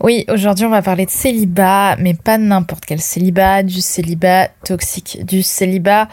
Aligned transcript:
Oui, 0.00 0.24
aujourd'hui 0.28 0.64
on 0.64 0.70
va 0.70 0.82
parler 0.82 1.06
de 1.06 1.10
célibat, 1.10 1.96
mais 1.98 2.14
pas 2.14 2.38
n'importe 2.38 2.84
quel 2.84 3.00
célibat, 3.00 3.62
du 3.62 3.80
célibat 3.80 4.48
toxique, 4.64 5.24
du 5.24 5.42
célibat 5.42 6.08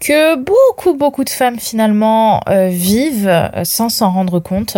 que 0.00 0.36
beaucoup 0.36 0.94
beaucoup 0.94 1.22
de 1.22 1.30
femmes 1.30 1.60
finalement 1.60 2.40
euh, 2.48 2.68
vivent 2.68 3.28
euh, 3.28 3.64
sans 3.64 3.88
s'en 3.88 4.10
rendre 4.10 4.40
compte 4.40 4.76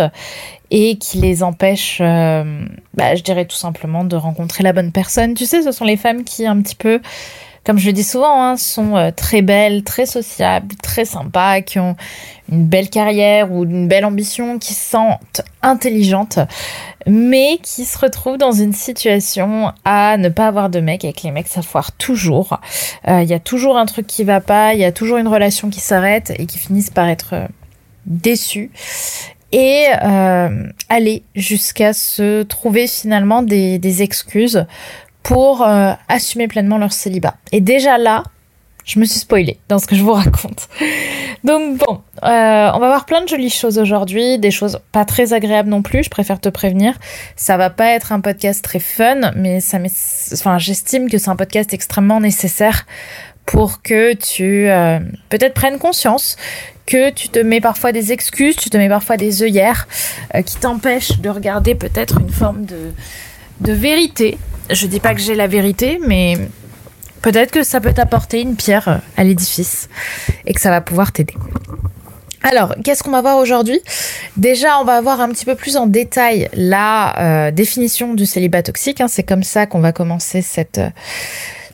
et 0.71 0.97
qui 0.97 1.19
les 1.19 1.43
empêche, 1.43 1.99
euh, 2.01 2.65
bah, 2.93 3.15
je 3.15 3.23
dirais 3.23 3.45
tout 3.45 3.55
simplement, 3.55 4.03
de 4.03 4.15
rencontrer 4.15 4.63
la 4.63 4.73
bonne 4.73 4.91
personne. 4.91 5.33
Tu 5.33 5.45
sais, 5.45 5.61
ce 5.61 5.71
sont 5.71 5.85
les 5.85 5.97
femmes 5.97 6.23
qui 6.23 6.45
un 6.45 6.61
petit 6.61 6.75
peu 6.75 7.01
comme 7.65 7.79
je 7.79 7.87
le 7.87 7.93
dis 7.93 8.03
souvent, 8.03 8.43
hein, 8.43 8.57
sont 8.57 8.95
euh, 8.95 9.09
très 9.09 9.41
belles, 9.41 9.83
très 9.83 10.05
sociables, 10.05 10.75
très 10.83 11.03
sympas, 11.03 11.61
qui 11.61 11.79
ont 11.79 11.95
une 12.51 12.65
belle 12.67 12.89
carrière 12.89 13.51
ou 13.51 13.63
une 13.63 13.87
belle 13.87 14.05
ambition, 14.05 14.59
qui 14.59 14.75
se 14.75 14.91
sentent 14.91 15.41
intelligentes, 15.63 16.37
mais 17.07 17.57
qui 17.63 17.85
se 17.85 17.97
retrouvent 17.97 18.37
dans 18.37 18.51
une 18.51 18.73
situation 18.73 19.73
à 19.83 20.17
ne 20.17 20.29
pas 20.29 20.47
avoir 20.47 20.69
de 20.69 20.79
mec, 20.79 21.03
avec 21.03 21.23
les 21.23 21.31
mecs 21.31 21.47
ça 21.47 21.63
foire 21.63 21.91
toujours. 21.91 22.59
Euh, 23.07 23.23
il 23.23 23.29
y 23.29 23.33
a 23.33 23.39
toujours 23.39 23.77
un 23.77 23.87
truc 23.87 24.05
qui 24.05 24.23
va 24.23 24.41
pas, 24.41 24.75
il 24.75 24.79
y 24.79 24.85
a 24.85 24.91
toujours 24.91 25.17
une 25.17 25.27
relation 25.27 25.71
qui 25.71 25.79
s'arrête 25.79 26.33
et 26.37 26.45
qui 26.45 26.59
finissent 26.59 26.91
par 26.91 27.07
être 27.07 27.33
euh, 27.33 27.47
déçus 28.05 28.69
et 29.51 29.85
aller 30.89 31.23
jusqu'à 31.33 31.93
se 31.93 32.43
trouver 32.43 32.87
finalement 32.87 33.41
des 33.41 34.01
excuses 34.01 34.65
pour 35.25 35.63
euh, 35.63 35.93
assumer 36.07 36.47
pleinement 36.47 36.77
leur 36.77 36.93
célibat. 36.93 37.33
Et 37.51 37.59
déjà 37.59 37.97
là, 37.97 38.23
je 38.85 38.99
me 38.99 39.05
suis 39.05 39.19
spoilée 39.19 39.57
dans 39.69 39.79
ce 39.79 39.87
que 39.87 39.95
je 39.95 40.03
vous 40.03 40.13
raconte. 40.13 40.69
Donc 41.43 41.79
bon, 41.79 42.01
euh, 42.23 42.71
on 42.73 42.79
va 42.79 42.87
voir 42.87 43.05
plein 43.05 43.23
de 43.23 43.27
jolies 43.27 43.49
choses 43.49 43.79
aujourd'hui, 43.79 44.37
des 44.37 44.51
choses 44.51 44.79
pas 44.91 45.03
très 45.03 45.33
agréables 45.33 45.69
non 45.69 45.81
plus, 45.81 46.03
je 46.03 46.11
préfère 46.11 46.39
te 46.39 46.49
prévenir. 46.49 46.93
Ça 47.35 47.57
va 47.57 47.71
pas 47.71 47.87
être 47.87 48.11
un 48.11 48.19
podcast 48.19 48.63
très 48.63 48.79
fun, 48.79 49.31
mais 49.35 49.61
ça 49.61 49.79
enfin, 50.33 50.59
j'estime 50.59 51.09
que 51.09 51.17
c'est 51.17 51.29
un 51.29 51.35
podcast 51.35 51.73
extrêmement 51.73 52.19
nécessaire 52.19 52.85
pour 53.47 53.81
que 53.81 54.13
tu 54.13 54.69
euh, 54.69 54.99
peut-être 55.29 55.55
prennes 55.55 55.79
conscience 55.79 56.37
que 56.85 57.09
tu 57.09 57.29
te 57.29 57.39
mets 57.39 57.61
parfois 57.61 57.91
des 57.91 58.11
excuses, 58.11 58.57
tu 58.57 58.69
te 58.69 58.77
mets 58.77 58.89
parfois 58.89 59.17
des 59.17 59.41
œillères 59.41 59.87
qui 60.45 60.57
t'empêchent 60.57 61.19
de 61.19 61.29
regarder 61.29 61.73
peut-être 61.73 62.19
une 62.19 62.29
forme 62.29 62.65
de, 62.65 62.93
de 63.61 63.73
vérité 63.73 64.37
je 64.69 64.87
dis 64.87 64.99
pas 64.99 65.13
que 65.13 65.21
j'ai 65.21 65.35
la 65.35 65.47
vérité, 65.47 65.99
mais 66.05 66.37
peut-être 67.21 67.51
que 67.51 67.63
ça 67.63 67.79
peut 67.81 67.93
t'apporter 67.93 68.41
une 68.41 68.55
pierre 68.55 69.01
à 69.17 69.23
l'édifice 69.23 69.89
et 70.45 70.53
que 70.53 70.61
ça 70.61 70.69
va 70.69 70.81
pouvoir 70.81 71.11
t'aider. 71.11 71.35
Alors, 72.43 72.75
qu'est-ce 72.83 73.01
qu'on 73.01 73.11
va 73.11 73.21
voir 73.21 73.37
aujourd'hui? 73.37 73.81
Déjà, 74.37 74.79
on 74.79 74.83
va 74.83 75.01
voir 75.01 75.19
un 75.19 75.29
petit 75.29 75.45
peu 75.45 75.55
plus 75.55 75.77
en 75.77 75.87
détail 75.87 76.47
la 76.53 77.47
euh, 77.47 77.51
définition 77.51 78.13
du 78.13 78.27
célibat 78.27 78.61
toxique. 78.61 79.01
Hein. 79.01 79.07
C'est 79.07 79.23
comme 79.23 79.41
ça 79.41 79.65
qu'on 79.65 79.79
va 79.79 79.91
commencer 79.91 80.43
cette, 80.43 80.79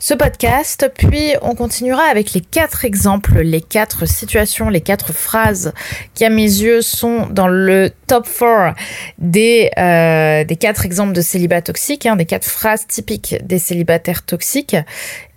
ce 0.02 0.16
podcast. 0.16 0.92
Puis 0.98 1.36
on 1.42 1.56
continuera 1.56 2.04
avec 2.04 2.34
les 2.34 2.42
quatre 2.42 2.84
exemples, 2.84 3.40
les 3.40 3.62
quatre 3.62 4.06
situations, 4.08 4.68
les 4.68 4.82
quatre 4.82 5.14
phrases 5.14 5.74
qui 6.16 6.26
à 6.26 6.30
mes 6.30 6.42
yeux 6.42 6.82
sont 6.82 7.28
dans 7.28 7.48
le 7.48 7.92
top 8.08 8.28
4 8.28 8.76
des, 9.20 9.70
euh, 9.78 10.44
des 10.44 10.56
quatre 10.56 10.86
exemples 10.86 11.14
de 11.14 11.22
célibat 11.22 11.62
toxique, 11.62 12.06
hein, 12.06 12.16
des 12.16 12.26
quatre 12.26 12.48
phrases 12.48 12.88
typiques 12.88 13.36
des 13.46 13.60
célibataires 13.60 14.26
toxiques. 14.26 14.76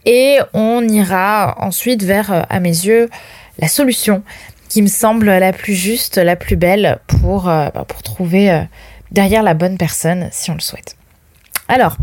Et 0.07 0.39
on 0.55 0.87
ira 0.89 1.57
ensuite 1.59 2.03
vers, 2.03 2.33
euh, 2.33 2.43
à 2.49 2.59
mes 2.59 2.69
yeux, 2.69 3.11
la 3.59 3.69
solution 3.69 4.23
qui 4.71 4.81
me 4.81 4.89
semble 4.89 5.27
la 5.27 5.53
plus 5.53 5.75
juste, 5.75 6.17
la 6.17 6.37
plus 6.37 6.57
belle 6.57 6.99
pour, 7.07 7.49
euh, 7.49 7.69
bah, 7.75 7.85
pour 7.87 8.03
trouver 8.03 8.65
derrière 9.11 9.43
la 9.43 9.53
bonne 9.53 9.77
personne 9.77 10.29
si 10.33 10.51
on 10.51 10.55
le 10.55 10.61
souhaite. 10.61 10.97
Alors, 11.69 11.97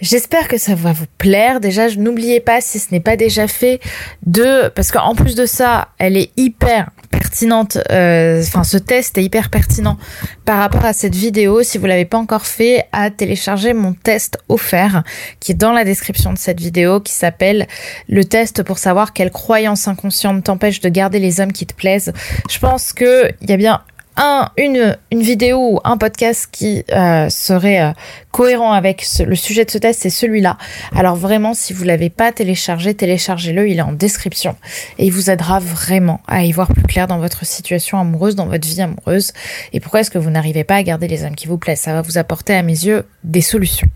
J'espère 0.00 0.46
que 0.46 0.58
ça 0.58 0.76
va 0.76 0.92
vous 0.92 1.06
plaire. 1.18 1.58
Déjà, 1.58 1.88
n'oubliez 1.96 2.38
pas, 2.38 2.60
si 2.60 2.78
ce 2.78 2.92
n'est 2.92 3.00
pas 3.00 3.16
déjà 3.16 3.48
fait, 3.48 3.80
de 4.24 4.68
parce 4.68 4.92
qu'en 4.92 5.14
plus 5.16 5.34
de 5.34 5.44
ça, 5.44 5.88
elle 5.98 6.16
est 6.16 6.30
hyper 6.36 6.90
pertinente. 7.10 7.78
Euh, 7.90 8.40
enfin, 8.40 8.62
ce 8.62 8.78
test 8.78 9.18
est 9.18 9.24
hyper 9.24 9.50
pertinent 9.50 9.98
par 10.44 10.58
rapport 10.58 10.84
à 10.84 10.92
cette 10.92 11.16
vidéo. 11.16 11.64
Si 11.64 11.78
vous 11.78 11.86
l'avez 11.86 12.04
pas 12.04 12.18
encore 12.18 12.46
fait, 12.46 12.86
à 12.92 13.10
télécharger 13.10 13.72
mon 13.72 13.92
test 13.92 14.38
offert 14.48 15.02
qui 15.40 15.52
est 15.52 15.56
dans 15.56 15.72
la 15.72 15.84
description 15.84 16.32
de 16.32 16.38
cette 16.38 16.60
vidéo, 16.60 17.00
qui 17.00 17.12
s'appelle 17.12 17.66
le 18.08 18.24
test 18.24 18.62
pour 18.62 18.78
savoir 18.78 19.12
quelle 19.12 19.32
croyance 19.32 19.88
inconsciente 19.88 20.44
t'empêche 20.44 20.80
de 20.80 20.88
garder 20.88 21.18
les 21.18 21.40
hommes 21.40 21.52
qui 21.52 21.66
te 21.66 21.74
plaisent. 21.74 22.12
Je 22.48 22.58
pense 22.60 22.92
que 22.92 23.32
il 23.42 23.50
y 23.50 23.52
a 23.52 23.56
bien 23.56 23.80
un, 24.18 24.50
une, 24.56 24.96
vidéo 25.12 25.74
ou 25.74 25.80
un 25.84 25.96
podcast 25.96 26.48
qui 26.50 26.84
euh, 26.92 27.28
serait 27.30 27.80
euh, 27.80 27.92
cohérent 28.32 28.72
avec 28.72 29.06
le 29.24 29.34
sujet 29.36 29.64
de 29.64 29.70
ce 29.70 29.78
test, 29.78 30.02
c'est 30.02 30.10
celui-là. 30.10 30.58
Alors 30.94 31.16
vraiment, 31.16 31.54
si 31.54 31.72
vous 31.72 31.84
l'avez 31.84 32.10
pas 32.10 32.32
téléchargé, 32.32 32.94
téléchargez-le, 32.94 33.68
il 33.68 33.78
est 33.78 33.82
en 33.82 33.92
description 33.92 34.56
et 34.98 35.06
il 35.06 35.12
vous 35.12 35.30
aidera 35.30 35.60
vraiment 35.60 36.20
à 36.26 36.42
y 36.44 36.52
voir 36.52 36.72
plus 36.72 36.82
clair 36.82 37.06
dans 37.06 37.18
votre 37.18 37.46
situation 37.46 37.98
amoureuse, 37.98 38.34
dans 38.34 38.46
votre 38.46 38.66
vie 38.66 38.82
amoureuse 38.82 39.32
et 39.72 39.80
pourquoi 39.80 40.00
est-ce 40.00 40.10
que 40.10 40.18
vous 40.18 40.30
n'arrivez 40.30 40.64
pas 40.64 40.76
à 40.76 40.82
garder 40.82 41.08
les 41.08 41.24
hommes 41.24 41.36
qui 41.36 41.46
vous 41.46 41.58
plaisent? 41.58 41.80
Ça 41.80 41.92
va 41.92 42.02
vous 42.02 42.18
apporter 42.18 42.54
à 42.54 42.62
mes 42.62 42.72
yeux 42.72 43.04
des 43.22 43.40
solutions. 43.40 43.88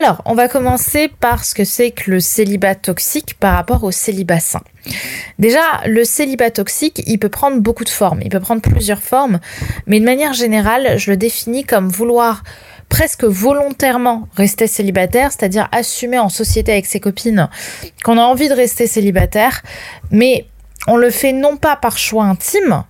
Alors, 0.00 0.22
on 0.24 0.34
va 0.34 0.48
commencer 0.48 1.08
par 1.08 1.44
ce 1.44 1.54
que 1.54 1.64
c'est 1.64 1.90
que 1.90 2.10
le 2.10 2.20
célibat 2.20 2.74
toxique 2.74 3.34
par 3.38 3.54
rapport 3.54 3.84
au 3.84 3.90
célibat 3.90 4.40
sain. 4.40 4.62
Déjà, 5.38 5.60
le 5.86 6.04
célibat 6.04 6.50
toxique, 6.50 7.02
il 7.06 7.18
peut 7.18 7.28
prendre 7.28 7.60
beaucoup 7.60 7.84
de 7.84 7.88
formes, 7.88 8.20
il 8.22 8.28
peut 8.28 8.40
prendre 8.40 8.62
plusieurs 8.62 9.02
formes, 9.02 9.40
mais 9.86 10.00
de 10.00 10.04
manière 10.04 10.32
générale, 10.32 10.98
je 10.98 11.10
le 11.10 11.16
définis 11.16 11.64
comme 11.64 11.88
vouloir 11.88 12.42
presque 12.88 13.24
volontairement 13.24 14.28
rester 14.36 14.66
célibataire, 14.66 15.32
c'est-à-dire 15.32 15.68
assumer 15.72 16.18
en 16.18 16.28
société 16.28 16.72
avec 16.72 16.86
ses 16.86 17.00
copines 17.00 17.48
qu'on 18.04 18.18
a 18.18 18.22
envie 18.22 18.48
de 18.48 18.54
rester 18.54 18.86
célibataire, 18.86 19.62
mais 20.10 20.46
on 20.86 20.96
le 20.96 21.10
fait 21.10 21.32
non 21.32 21.56
pas 21.56 21.76
par 21.76 21.96
choix 21.96 22.24
intime, 22.24 22.84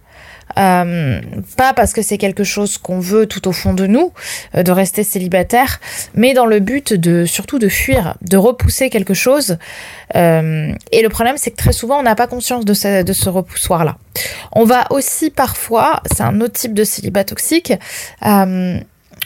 euh, 0.59 1.21
pas 1.57 1.73
parce 1.73 1.93
que 1.93 2.03
c'est 2.03 2.19
quelque 2.19 2.45
chose 2.45 2.79
qu'on 2.79 3.01
veut 3.01 3.27
tout 3.27 3.49
au 3.49 3.53
fond 3.53 3.75
de 3.75 3.87
nous, 3.87 4.13
euh, 4.55 4.63
de 4.63 4.73
rester 4.73 5.03
célibataire, 5.05 5.81
mais 6.15 6.35
dans 6.35 6.47
le 6.47 6.61
but 6.61 6.93
de 6.93 7.25
surtout 7.25 7.59
de 7.59 7.69
fuir, 7.69 8.17
de 8.23 8.37
repousser 8.37 8.91
quelque 8.91 9.15
chose. 9.15 9.59
Euh, 10.15 10.73
et 10.91 11.03
le 11.03 11.09
problème, 11.09 11.37
c'est 11.37 11.51
que 11.51 11.57
très 11.57 11.73
souvent, 11.73 11.99
on 11.99 12.03
n'a 12.03 12.15
pas 12.15 12.27
conscience 12.27 12.65
de 12.65 12.75
ce, 12.75 13.03
de 13.03 13.13
ce 13.13 13.29
repoussoir-là. 13.29 13.97
On 14.53 14.65
va 14.65 14.87
aussi 14.91 15.31
parfois, 15.31 16.03
c'est 16.13 16.23
un 16.23 16.41
autre 16.41 16.55
type 16.55 16.75
de 16.75 16.85
célibat 16.85 17.25
toxique, 17.25 17.73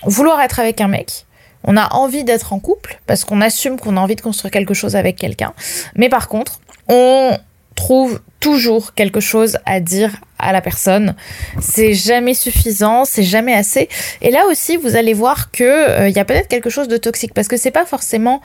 vouloir 0.05 0.41
être 0.41 0.61
avec 0.61 0.81
un 0.81 0.89
mec. 0.89 1.27
On 1.65 1.77
a 1.77 1.93
envie 1.95 2.23
d'être 2.23 2.53
en 2.53 2.61
couple 2.61 3.01
parce 3.07 3.25
qu'on 3.25 3.41
assume 3.41 3.79
qu'on 3.79 3.97
a 3.97 4.01
envie 4.01 4.15
de 4.15 4.21
construire 4.21 4.53
quelque 4.53 4.75
chose 4.75 4.95
avec 4.95 5.17
quelqu'un. 5.17 5.53
Mais 5.97 6.09
par 6.09 6.29
contre, 6.29 6.61
on 6.89 7.37
trouve 7.75 8.21
toujours 8.41 8.95
quelque 8.95 9.21
chose 9.21 9.59
à 9.67 9.81
dire 9.81 10.11
à 10.47 10.53
la 10.53 10.61
personne. 10.61 11.15
C'est 11.61 11.93
jamais 11.93 12.35
suffisant, 12.35 13.05
c'est 13.05 13.25
jamais 13.25 13.53
assez. 13.53 13.89
Et 14.23 14.31
là 14.31 14.47
aussi, 14.47 14.77
vous 14.77 14.97
allez 14.97 15.13
voir 15.13 15.51
que 15.51 15.65
il 15.65 16.03
euh, 16.03 16.09
y 16.09 16.19
a 16.19 16.25
peut-être 16.25 16.49
quelque 16.49 16.71
chose 16.71 16.89
de 16.89 16.97
toxique 16.97 17.35
parce 17.35 17.49
que 17.49 17.57
c'est 17.57 17.73
pas 17.73 17.85
forcément, 17.85 18.41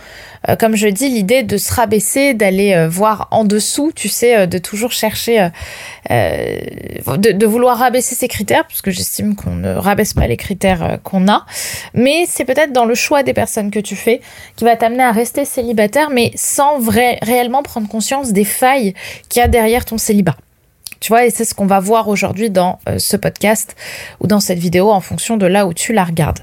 euh, 0.50 0.56
comme 0.56 0.76
je 0.76 0.88
dis, 0.88 1.10
l'idée 1.10 1.44
de 1.44 1.58
se 1.58 1.72
rabaisser, 1.74 2.34
d'aller 2.34 2.74
euh, 2.74 2.90
voir 2.90 3.28
en 3.32 3.46
dessous, 3.46 3.92
tu 3.96 4.10
sais, 4.10 4.48
de 4.48 4.58
toujours 4.58 4.92
chercher, 4.92 5.50
de, 6.10 7.46
vouloir 7.46 7.78
rabaisser 7.78 8.16
ses 8.16 8.28
critères, 8.28 8.66
parce 8.66 8.82
que 8.82 8.92
j'estime 8.92 9.36
qu'on 9.36 9.56
ne 9.56 9.74
rabaisse 9.74 10.14
pas 10.14 10.26
les 10.26 10.38
critères 10.38 11.00
qu'on 11.04 11.28
a. 11.28 11.46
Mais 11.94 12.26
c'est 12.28 12.46
peut-être 12.46 12.74
dans 12.74 12.86
le 12.86 12.96
choix 12.96 13.24
des 13.24 13.34
personnes 13.34 13.70
que 13.70 13.80
tu 13.80 13.96
fais 13.96 14.22
qui 14.56 14.66
va 14.66 14.76
t'amener 14.76 15.04
à 15.04 15.12
rester 15.12 15.46
célibataire, 15.46 16.10
mais 16.10 16.32
sans 16.36 16.80
vrai, 16.80 17.20
réellement 17.22 17.62
prendre 17.62 17.88
conscience 17.88 18.32
des 18.32 18.46
failles 18.46 18.94
qu'il 19.30 19.42
y 19.42 19.44
a 19.44 19.48
derrière 19.48 19.86
ton 19.86 19.98
célibat. 19.98 20.36
Tu 21.02 21.08
vois, 21.08 21.26
et 21.26 21.32
c'est 21.32 21.46
ce 21.46 21.56
qu'on 21.56 21.66
va 21.66 21.80
voir 21.80 22.10
aujourd'hui 22.10 22.52
dans 22.52 22.78
euh, 22.88 23.00
ce 23.00 23.18
podcast 23.18 23.76
ou 24.20 24.28
dans 24.28 24.40
cette 24.40 24.60
vidéo 24.60 24.92
en 24.92 25.02
fonction 25.02 25.36
de 25.36 25.48
là 25.48 25.66
où 25.66 25.74
tu 25.74 25.94
la 25.94 26.04
regardes. 26.04 26.38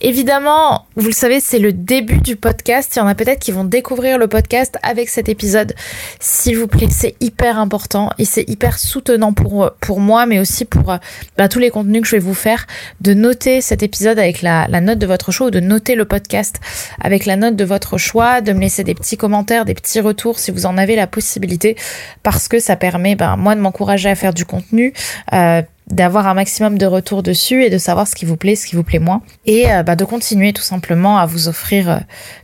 Évidemment, 0.00 0.86
vous 0.96 1.06
le 1.06 1.12
savez, 1.12 1.38
c'est 1.38 1.60
le 1.60 1.72
début 1.72 2.18
du 2.18 2.34
podcast. 2.34 2.96
Il 2.96 2.98
y 2.98 3.02
en 3.02 3.06
a 3.06 3.14
peut-être 3.14 3.38
qui 3.38 3.52
vont 3.52 3.62
découvrir 3.62 4.18
le 4.18 4.26
podcast 4.26 4.76
avec 4.82 5.08
cet 5.08 5.28
épisode. 5.28 5.74
S'il 6.18 6.58
vous 6.58 6.66
plaît, 6.66 6.88
c'est 6.90 7.14
hyper 7.20 7.60
important 7.60 8.10
et 8.18 8.24
c'est 8.24 8.42
hyper 8.50 8.80
soutenant 8.80 9.32
pour, 9.32 9.70
pour 9.80 10.00
moi, 10.00 10.26
mais 10.26 10.40
aussi 10.40 10.64
pour 10.64 10.90
euh, 10.90 10.96
bah, 11.38 11.48
tous 11.48 11.60
les 11.60 11.70
contenus 11.70 12.02
que 12.02 12.08
je 12.08 12.16
vais 12.16 12.22
vous 12.22 12.34
faire, 12.34 12.66
de 13.02 13.14
noter 13.14 13.60
cet 13.60 13.84
épisode 13.84 14.18
avec 14.18 14.42
la, 14.42 14.66
la 14.66 14.80
note 14.80 14.98
de 14.98 15.06
votre 15.06 15.30
choix 15.30 15.46
ou 15.46 15.50
de 15.50 15.60
noter 15.60 15.94
le 15.94 16.06
podcast 16.06 16.58
avec 17.00 17.24
la 17.24 17.36
note 17.36 17.54
de 17.54 17.64
votre 17.64 17.98
choix, 17.98 18.40
de 18.40 18.52
me 18.52 18.62
laisser 18.62 18.82
des 18.82 18.96
petits 18.96 19.16
commentaires, 19.16 19.64
des 19.64 19.74
petits 19.74 20.00
retours 20.00 20.40
si 20.40 20.50
vous 20.50 20.66
en 20.66 20.76
avez 20.76 20.96
la 20.96 21.06
possibilité, 21.06 21.76
parce 22.24 22.48
que 22.48 22.58
ça 22.58 22.74
permet, 22.74 23.14
ben, 23.14 23.36
moi, 23.36 23.54
de 23.54 23.60
m'encourager 23.60 23.91
à 23.92 24.14
faire 24.14 24.34
du 24.34 24.44
contenu, 24.44 24.92
euh, 25.32 25.62
d'avoir 25.88 26.26
un 26.26 26.34
maximum 26.34 26.78
de 26.78 26.86
retours 26.86 27.22
dessus 27.22 27.64
et 27.64 27.70
de 27.70 27.78
savoir 27.78 28.06
ce 28.06 28.14
qui 28.14 28.24
vous 28.24 28.36
plaît, 28.36 28.56
ce 28.56 28.66
qui 28.66 28.76
vous 28.76 28.82
plaît 28.82 28.98
moins, 28.98 29.22
et 29.46 29.70
euh, 29.70 29.82
bah, 29.82 29.96
de 29.96 30.04
continuer 30.04 30.52
tout 30.52 30.62
simplement 30.62 31.18
à 31.18 31.26
vous 31.26 31.48
offrir 31.48 31.90
euh, 31.90 31.96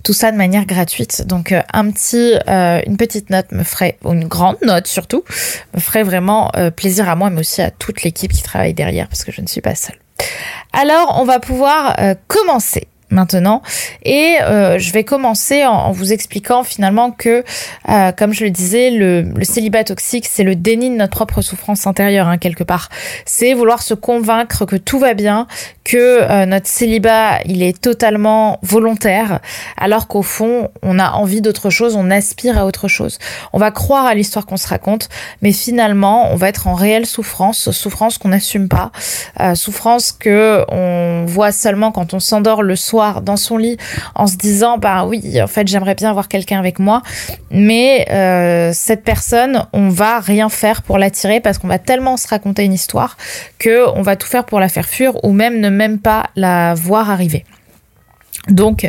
tout 0.05 0.13
ça 0.13 0.33
de 0.33 0.37
manière 0.37 0.67
gratuite. 0.67 1.27
Donc 1.27 1.55
un 1.73 1.91
petit, 1.91 2.35
une 2.87 2.97
petite 2.97 3.31
note 3.31 3.53
me 3.53 3.63
ferait, 3.63 3.97
ou 4.05 4.13
une 4.13 4.27
grande 4.27 4.59
note 4.63 4.87
surtout, 4.87 5.25
me 5.75 5.81
ferait 5.81 6.03
vraiment 6.03 6.51
plaisir 6.77 7.09
à 7.09 7.17
moi, 7.17 7.31
mais 7.31 7.41
aussi 7.41 7.63
à 7.63 7.71
toute 7.71 8.03
l'équipe 8.03 8.33
qui 8.33 8.43
travaille 8.43 8.75
derrière, 8.75 9.09
parce 9.09 9.25
que 9.25 9.33
je 9.33 9.41
ne 9.41 9.47
suis 9.47 9.61
pas 9.61 9.75
seule. 9.75 9.97
Alors 10.73 11.17
on 11.21 11.25
va 11.25 11.39
pouvoir 11.39 11.97
commencer 12.27 12.89
maintenant. 13.11 13.63
Et 14.05 14.37
euh, 14.43 14.79
je 14.79 14.93
vais 14.93 15.05
commencer 15.05 15.65
en, 15.65 15.93
vous 15.93 16.13
expliquant 16.13 16.63
finalement 16.63 17.11
que, 17.11 17.45
euh, 17.89 18.13
comme 18.13 18.33
je 18.33 18.45
le 18.45 18.51
disais, 18.51 18.91
le, 18.91 19.33
célibat 19.43 19.85
toxique, 19.85 20.27
c'est 20.31 20.43
le 20.43 20.55
déni 20.55 20.91
de 20.91 20.97
notre 20.97 21.13
propre 21.13 21.41
souffrance 21.41 21.87
intérieure, 21.87 22.29
hein, 22.29 22.39
quelque 22.39 22.65
part. 22.65 22.89
C'est 23.25 23.55
vouloir 23.55 23.83
se 23.83 23.95
convaincre 23.95 24.67
que 24.67 24.77
tout 24.77 24.99
va 24.99 25.15
bien, 25.15 25.47
que 25.85 25.97
euh, 25.97 26.47
notre 26.47 26.67
célibat, 26.67 27.41
il 27.47 27.63
est 27.63 27.81
totalement 27.81 28.59
volontaire, 28.63 29.41
alors 29.79 30.07
qu'au 30.07 30.23
fond, 30.23 30.69
on 30.83 30.99
a 30.99 31.13
envie 31.13 31.41
d'autre 31.41 31.71
chose, 31.71 31.97
on 31.97 32.11
aspire 32.11 32.59
à 32.59 32.67
autre 32.67 32.89
chose. 32.89 33.19
On 33.53 33.59
va 33.59 33.71
croire 33.71 34.05
à 34.05 34.15
l'histoire 34.15 34.45
qu'on 34.45 34.59
se 34.59 34.69
raconte, 34.69 35.09
mais 35.41 35.53
finalement, 35.53 36.31
on 36.31 36.37
va 36.37 36.49
être 36.49 36.67
en 36.67 36.75
réelle 36.75 37.07
souffrance, 37.07 37.71
souffrance 37.71 38.19
qu'on 38.19 38.29
n'assume 38.29 38.69
pas, 38.69 38.93
souffrance 39.55 40.13
que 40.13 40.65
on 40.69 41.25
voit 41.27 41.53
seulement 41.53 41.91
quand 41.91 42.13
on 42.13 42.21
s'endort 42.21 42.63
le 42.63 42.77
soir 42.77 42.98
dans 43.23 43.37
son 43.37 43.57
lit 43.57 43.77
en 44.15 44.27
se 44.27 44.37
disant 44.37 44.79
bah 44.79 45.05
oui 45.05 45.41
en 45.41 45.47
fait 45.47 45.69
j'aimerais 45.69 45.95
bien 45.95 46.11
avoir 46.11 46.29
quelqu'un 46.29 46.59
avec 46.59 46.79
moi 46.79 47.03
mais 47.51 48.07
euh, 48.11 48.73
cette 48.75 49.05
personne 49.05 49.65
on 49.73 49.89
va 49.89 50.21
rien 50.21 50.49
faire 50.49 50.83
pour 50.83 50.99
l'attirer 50.99 51.41
parce 51.41 51.59
qu'on 51.59 51.69
va 51.69 51.79
tellement 51.79 52.17
se 52.17 52.29
raconter 52.29 52.65
une 52.65 52.73
histoire 52.73 53.17
que 53.59 53.89
on 53.91 54.03
va 54.03 54.17
tout 54.17 54.27
faire 54.27 54.45
pour 54.45 54.61
la 54.61 54.69
faire 54.69 54.87
fuir 54.87 55.25
ou 55.25 55.33
même 55.33 55.61
ne 55.61 55.69
même 55.69 55.99
pas 55.99 56.31
la 56.37 56.75
voir 56.75 57.11
arriver. 57.11 57.45
Donc, 58.49 58.89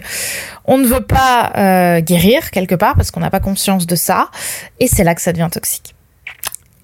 on 0.65 0.77
ne 0.77 0.87
veut 0.87 1.01
pas 1.01 1.51
euh, 1.57 2.01
guérir 2.01 2.51
quelque 2.51 2.75
part 2.75 2.95
parce 2.95 3.11
qu'on 3.11 3.19
n'a 3.19 3.29
pas 3.29 3.39
conscience 3.39 3.87
de 3.87 3.95
ça, 3.95 4.29
et 4.79 4.87
c'est 4.87 5.03
là 5.03 5.15
que 5.15 5.21
ça 5.21 5.33
devient 5.33 5.49
toxique. 5.51 5.95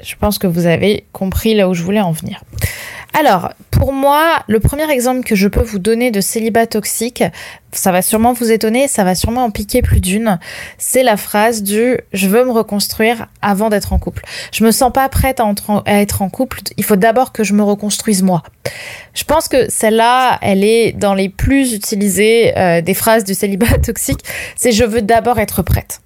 Je 0.03 0.15
pense 0.15 0.37
que 0.37 0.47
vous 0.47 0.65
avez 0.65 1.05
compris 1.13 1.55
là 1.55 1.69
où 1.69 1.73
je 1.73 1.83
voulais 1.83 2.01
en 2.01 2.11
venir. 2.11 2.43
Alors, 3.17 3.53
pour 3.71 3.93
moi, 3.93 4.43
le 4.47 4.59
premier 4.59 4.91
exemple 4.91 5.23
que 5.23 5.35
je 5.35 5.47
peux 5.47 5.61
vous 5.61 5.79
donner 5.79 6.11
de 6.11 6.19
célibat 6.19 6.67
toxique, 6.67 7.23
ça 7.71 7.93
va 7.93 8.01
sûrement 8.01 8.33
vous 8.33 8.51
étonner, 8.51 8.89
ça 8.89 9.05
va 9.05 9.15
sûrement 9.15 9.45
en 9.45 9.51
piquer 9.51 9.81
plus 9.81 10.01
d'une, 10.01 10.37
c'est 10.77 11.01
la 11.01 11.15
phrase 11.15 11.63
du 11.63 11.97
je 12.11 12.27
veux 12.27 12.43
me 12.43 12.51
reconstruire 12.51 13.27
avant 13.41 13.69
d'être 13.69 13.93
en 13.93 13.99
couple. 13.99 14.23
Je 14.51 14.65
me 14.65 14.71
sens 14.71 14.91
pas 14.91 15.07
prête 15.07 15.39
à, 15.39 15.53
être 15.85 16.21
en 16.21 16.29
couple, 16.29 16.59
il 16.75 16.83
faut 16.83 16.97
d'abord 16.97 17.31
que 17.31 17.45
je 17.45 17.53
me 17.53 17.63
reconstruise 17.63 18.21
moi. 18.21 18.43
Je 19.13 19.23
pense 19.23 19.47
que 19.47 19.69
celle-là, 19.69 20.37
elle 20.41 20.65
est 20.65 20.91
dans 20.91 21.13
les 21.13 21.29
plus 21.29 21.73
utilisées 21.73 22.57
euh, 22.57 22.81
des 22.81 22.93
phrases 22.93 23.23
du 23.23 23.33
célibat 23.33 23.77
toxique, 23.83 24.25
c'est 24.57 24.73
je 24.73 24.83
veux 24.83 25.01
d'abord 25.01 25.39
être 25.39 25.61
prête. 25.61 26.01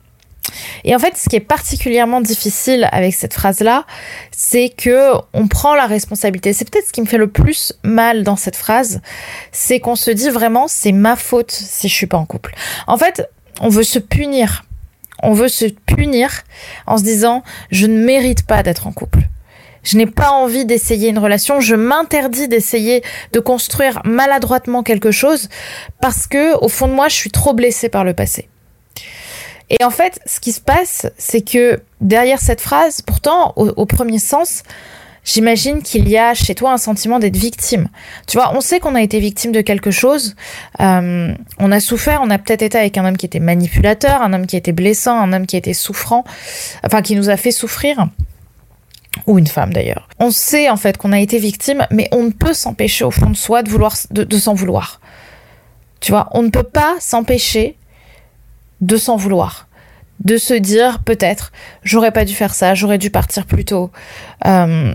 Et 0.83 0.95
en 0.95 0.99
fait, 0.99 1.17
ce 1.17 1.29
qui 1.29 1.35
est 1.35 1.41
particulièrement 1.41 2.21
difficile 2.21 2.87
avec 2.91 3.13
cette 3.13 3.33
phrase-là, 3.33 3.85
c'est 4.31 4.69
que 4.69 5.13
on 5.33 5.47
prend 5.47 5.75
la 5.75 5.85
responsabilité. 5.85 6.53
C'est 6.53 6.69
peut-être 6.69 6.87
ce 6.87 6.93
qui 6.93 7.01
me 7.01 7.05
fait 7.05 7.17
le 7.17 7.29
plus 7.29 7.73
mal 7.83 8.23
dans 8.23 8.35
cette 8.35 8.55
phrase, 8.55 9.01
c'est 9.51 9.79
qu'on 9.79 9.95
se 9.95 10.11
dit 10.11 10.29
vraiment 10.29 10.67
c'est 10.67 10.91
ma 10.91 11.15
faute 11.15 11.51
si 11.51 11.87
je 11.87 11.93
suis 11.93 12.07
pas 12.07 12.17
en 12.17 12.25
couple. 12.25 12.53
En 12.87 12.97
fait, 12.97 13.29
on 13.61 13.69
veut 13.69 13.83
se 13.83 13.99
punir. 13.99 14.63
On 15.21 15.33
veut 15.33 15.49
se 15.49 15.65
punir 15.65 16.43
en 16.87 16.97
se 16.97 17.03
disant 17.03 17.43
je 17.71 17.85
ne 17.85 18.03
mérite 18.03 18.45
pas 18.45 18.63
d'être 18.63 18.87
en 18.87 18.91
couple. 18.91 19.19
Je 19.83 19.97
n'ai 19.97 20.05
pas 20.05 20.31
envie 20.31 20.65
d'essayer 20.65 21.09
une 21.09 21.19
relation, 21.19 21.61
je 21.61 21.75
m'interdis 21.75 22.47
d'essayer 22.47 23.01
de 23.31 23.39
construire 23.39 24.01
maladroitement 24.03 24.83
quelque 24.83 25.11
chose 25.11 25.49
parce 26.01 26.27
que 26.27 26.57
au 26.57 26.67
fond 26.67 26.87
de 26.87 26.93
moi, 26.93 27.07
je 27.07 27.15
suis 27.15 27.31
trop 27.31 27.53
blessée 27.53 27.89
par 27.89 28.03
le 28.03 28.13
passé. 28.13 28.49
Et 29.69 29.83
en 29.83 29.89
fait, 29.89 30.19
ce 30.25 30.39
qui 30.39 30.51
se 30.51 30.61
passe, 30.61 31.07
c'est 31.17 31.41
que 31.41 31.81
derrière 32.01 32.39
cette 32.39 32.61
phrase, 32.61 33.01
pourtant, 33.01 33.53
au, 33.55 33.85
premier 33.85 34.17
sens, 34.17 34.63
j'imagine 35.23 35.83
qu'il 35.83 36.09
y 36.09 36.17
a 36.17 36.33
chez 36.33 36.55
toi 36.55 36.71
un 36.71 36.77
sentiment 36.77 37.19
d'être 37.19 37.37
victime. 37.37 37.87
Tu 38.27 38.37
vois, 38.37 38.55
on 38.55 38.61
sait 38.61 38.79
qu'on 38.79 38.95
a 38.95 39.01
été 39.01 39.19
victime 39.19 39.51
de 39.51 39.61
quelque 39.61 39.91
chose, 39.91 40.35
euh, 40.79 41.33
on 41.59 41.71
a 41.71 41.79
souffert, 41.79 42.21
on 42.23 42.31
a 42.31 42.39
peut-être 42.39 42.63
été 42.63 42.77
avec 42.77 42.97
un 42.97 43.05
homme 43.05 43.17
qui 43.17 43.27
était 43.27 43.39
manipulateur, 43.39 44.23
un 44.23 44.33
homme 44.33 44.47
qui 44.47 44.57
était 44.57 44.71
blessant, 44.71 45.19
un 45.19 45.33
homme 45.33 45.45
qui 45.45 45.57
était 45.57 45.73
souffrant, 45.73 46.23
enfin 46.83 47.03
qui 47.03 47.15
nous 47.15 47.29
a 47.29 47.37
fait 47.37 47.51
souffrir 47.51 48.07
ou 49.27 49.37
une 49.37 49.47
femme 49.47 49.73
d'ailleurs. 49.73 50.07
On 50.19 50.31
sait 50.31 50.69
en 50.69 50.77
fait 50.77 50.97
qu'on 50.97 51.11
a 51.11 51.19
été 51.19 51.37
victime, 51.37 51.85
mais 51.91 52.07
on 52.11 52.23
ne 52.23 52.31
peut 52.31 52.53
s'empêcher 52.53 53.05
au 53.05 53.11
fond 53.11 53.29
de 53.29 53.35
soi 53.35 53.61
de 53.61 53.69
vouloir 53.69 53.95
de 54.09 54.37
s'en 54.37 54.55
vouloir. 54.55 54.99
Tu 55.99 56.11
vois, 56.11 56.29
on 56.31 56.41
ne 56.43 56.49
peut 56.49 56.63
pas 56.63 56.95
s'empêcher 56.99 57.75
de 58.81 58.97
s'en 58.97 59.15
vouloir, 59.15 59.67
de 60.19 60.37
se 60.37 60.53
dire 60.53 60.99
peut-être 61.03 61.51
j'aurais 61.83 62.11
pas 62.11 62.25
dû 62.25 62.33
faire 62.33 62.53
ça, 62.53 62.75
j'aurais 62.75 62.97
dû 62.97 63.09
partir 63.09 63.45
plus 63.45 63.65
tôt, 63.65 63.91
euh, 64.45 64.93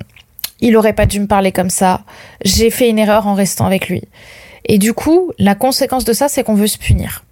il 0.60 0.76
aurait 0.76 0.92
pas 0.92 1.06
dû 1.06 1.20
me 1.20 1.26
parler 1.26 1.52
comme 1.52 1.70
ça, 1.70 2.02
j'ai 2.44 2.70
fait 2.70 2.88
une 2.88 2.98
erreur 2.98 3.26
en 3.26 3.34
restant 3.34 3.66
avec 3.66 3.88
lui. 3.88 4.02
Et 4.66 4.78
du 4.78 4.94
coup, 4.94 5.32
la 5.38 5.54
conséquence 5.54 6.04
de 6.04 6.12
ça, 6.12 6.28
c'est 6.28 6.42
qu'on 6.42 6.54
veut 6.54 6.66
se 6.66 6.78
punir. 6.78 7.24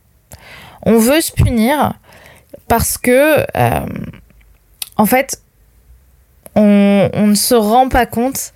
On 0.83 0.99
veut 0.99 1.21
se 1.21 1.33
punir 1.33 1.95
parce 2.69 2.99
que, 2.99 3.41
euh, 3.57 3.87
en 4.97 5.07
fait, 5.07 5.41
on, 6.55 7.09
on 7.15 7.27
ne 7.29 7.35
se 7.35 7.55
rend 7.55 7.89
pas 7.89 8.05
compte 8.05 8.53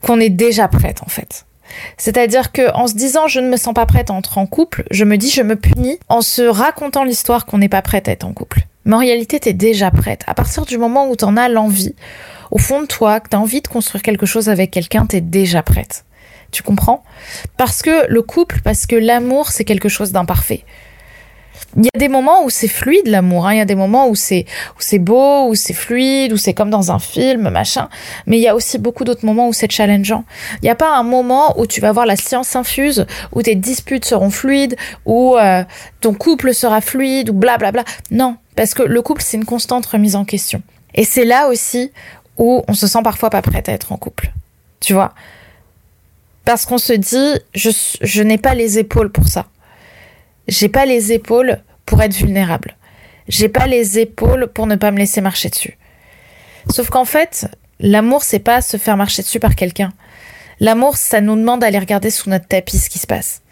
qu'on 0.00 0.20
est 0.20 0.30
déjà 0.30 0.68
prête, 0.68 1.02
en 1.02 1.08
fait. 1.08 1.44
C'est-à-dire 1.96 2.52
que 2.52 2.72
en 2.74 2.86
se 2.86 2.94
disant 2.94 3.28
je 3.28 3.40
ne 3.40 3.48
me 3.48 3.56
sens 3.56 3.74
pas 3.74 3.86
prête 3.86 4.10
à 4.10 4.14
entrer 4.14 4.40
en 4.40 4.46
couple, 4.46 4.84
je 4.90 5.04
me 5.04 5.16
dis 5.16 5.30
je 5.30 5.42
me 5.42 5.56
punis 5.56 5.98
en 6.08 6.20
se 6.20 6.42
racontant 6.42 7.04
l'histoire 7.04 7.46
qu'on 7.46 7.58
n'est 7.58 7.68
pas 7.68 7.82
prête 7.82 8.08
à 8.08 8.12
être 8.12 8.24
en 8.24 8.32
couple. 8.32 8.66
Mais 8.84 8.94
en 8.94 8.98
réalité, 8.98 9.40
t'es 9.40 9.52
déjà 9.54 9.90
prête. 9.90 10.22
À 10.26 10.34
partir 10.34 10.66
du 10.66 10.78
moment 10.78 11.08
où 11.08 11.16
t'en 11.16 11.36
as 11.36 11.48
l'envie, 11.48 11.94
au 12.50 12.58
fond 12.58 12.82
de 12.82 12.86
toi, 12.86 13.20
que 13.20 13.30
t'as 13.30 13.38
envie 13.38 13.62
de 13.62 13.68
construire 13.68 14.02
quelque 14.02 14.26
chose 14.26 14.48
avec 14.48 14.70
quelqu'un, 14.70 15.06
t'es 15.06 15.20
déjà 15.20 15.62
prête. 15.62 16.04
Tu 16.50 16.62
comprends? 16.62 17.02
Parce 17.56 17.82
que 17.82 18.06
le 18.08 18.22
couple, 18.22 18.60
parce 18.62 18.86
que 18.86 18.94
l'amour, 18.94 19.50
c'est 19.50 19.64
quelque 19.64 19.88
chose 19.88 20.12
d'imparfait. 20.12 20.64
Il 21.76 21.84
y 21.84 21.88
a 21.94 21.98
des 21.98 22.08
moments 22.08 22.44
où 22.44 22.50
c'est 22.50 22.68
fluide 22.68 23.06
l'amour, 23.06 23.46
hein. 23.46 23.54
il 23.54 23.58
y 23.58 23.60
a 23.60 23.64
des 23.64 23.74
moments 23.74 24.08
où 24.08 24.14
c'est 24.14 24.46
où 24.76 24.80
c'est 24.80 24.98
beau, 24.98 25.48
où 25.48 25.54
c'est 25.54 25.72
fluide, 25.72 26.32
où 26.32 26.36
c'est 26.36 26.54
comme 26.54 26.70
dans 26.70 26.92
un 26.92 26.98
film, 26.98 27.48
machin. 27.48 27.88
Mais 28.26 28.36
il 28.38 28.42
y 28.42 28.48
a 28.48 28.54
aussi 28.54 28.78
beaucoup 28.78 29.04
d'autres 29.04 29.26
moments 29.26 29.48
où 29.48 29.52
c'est 29.52 29.70
challengeant. 29.70 30.24
Il 30.62 30.64
n'y 30.64 30.70
a 30.70 30.76
pas 30.76 30.96
un 30.96 31.02
moment 31.02 31.58
où 31.58 31.66
tu 31.66 31.80
vas 31.80 31.92
voir 31.92 32.06
la 32.06 32.16
science 32.16 32.54
infuse, 32.54 33.06
où 33.32 33.42
tes 33.42 33.56
disputes 33.56 34.04
seront 34.04 34.30
fluides, 34.30 34.76
où 35.04 35.36
euh, 35.36 35.64
ton 36.00 36.14
couple 36.14 36.54
sera 36.54 36.80
fluide, 36.80 37.30
ou 37.30 37.32
blablabla. 37.32 37.82
Bla. 37.82 37.92
Non, 38.10 38.36
parce 38.56 38.74
que 38.74 38.82
le 38.82 39.02
couple 39.02 39.22
c'est 39.22 39.36
une 39.36 39.44
constante 39.44 39.86
remise 39.86 40.14
en 40.16 40.24
question. 40.24 40.62
Et 40.94 41.04
c'est 41.04 41.24
là 41.24 41.48
aussi 41.48 41.90
où 42.36 42.62
on 42.68 42.74
se 42.74 42.86
sent 42.86 43.00
parfois 43.02 43.30
pas 43.30 43.42
prête 43.42 43.68
à 43.68 43.72
être 43.72 43.92
en 43.92 43.96
couple. 43.96 44.32
Tu 44.80 44.92
vois? 44.92 45.12
Parce 46.44 46.66
qu'on 46.66 46.78
se 46.78 46.92
dit, 46.92 47.40
je, 47.54 47.70
je 48.02 48.22
n'ai 48.22 48.38
pas 48.38 48.54
les 48.54 48.78
épaules 48.78 49.10
pour 49.10 49.26
ça 49.26 49.46
j'ai 50.48 50.68
pas 50.68 50.86
les 50.86 51.12
épaules 51.12 51.58
pour 51.86 52.02
être 52.02 52.14
vulnérable. 52.14 52.76
J'ai 53.28 53.48
pas 53.48 53.66
les 53.66 53.98
épaules 53.98 54.48
pour 54.52 54.66
ne 54.66 54.76
pas 54.76 54.90
me 54.90 54.98
laisser 54.98 55.20
marcher 55.20 55.48
dessus. 55.48 55.78
Sauf 56.70 56.90
qu'en 56.90 57.04
fait, 57.04 57.48
l'amour, 57.80 58.22
c'est 58.22 58.38
pas 58.38 58.60
se 58.60 58.76
faire 58.76 58.96
marcher 58.96 59.22
dessus 59.22 59.40
par 59.40 59.54
quelqu'un. 59.54 59.92
L'amour, 60.60 60.96
ça 60.96 61.20
nous 61.20 61.36
demande 61.36 61.60
d'aller 61.60 61.78
regarder 61.78 62.10
sous 62.10 62.30
notre 62.30 62.46
tapis 62.46 62.78
ce 62.78 62.90
qui 62.90 62.98
se 62.98 63.06
passe. 63.06 63.42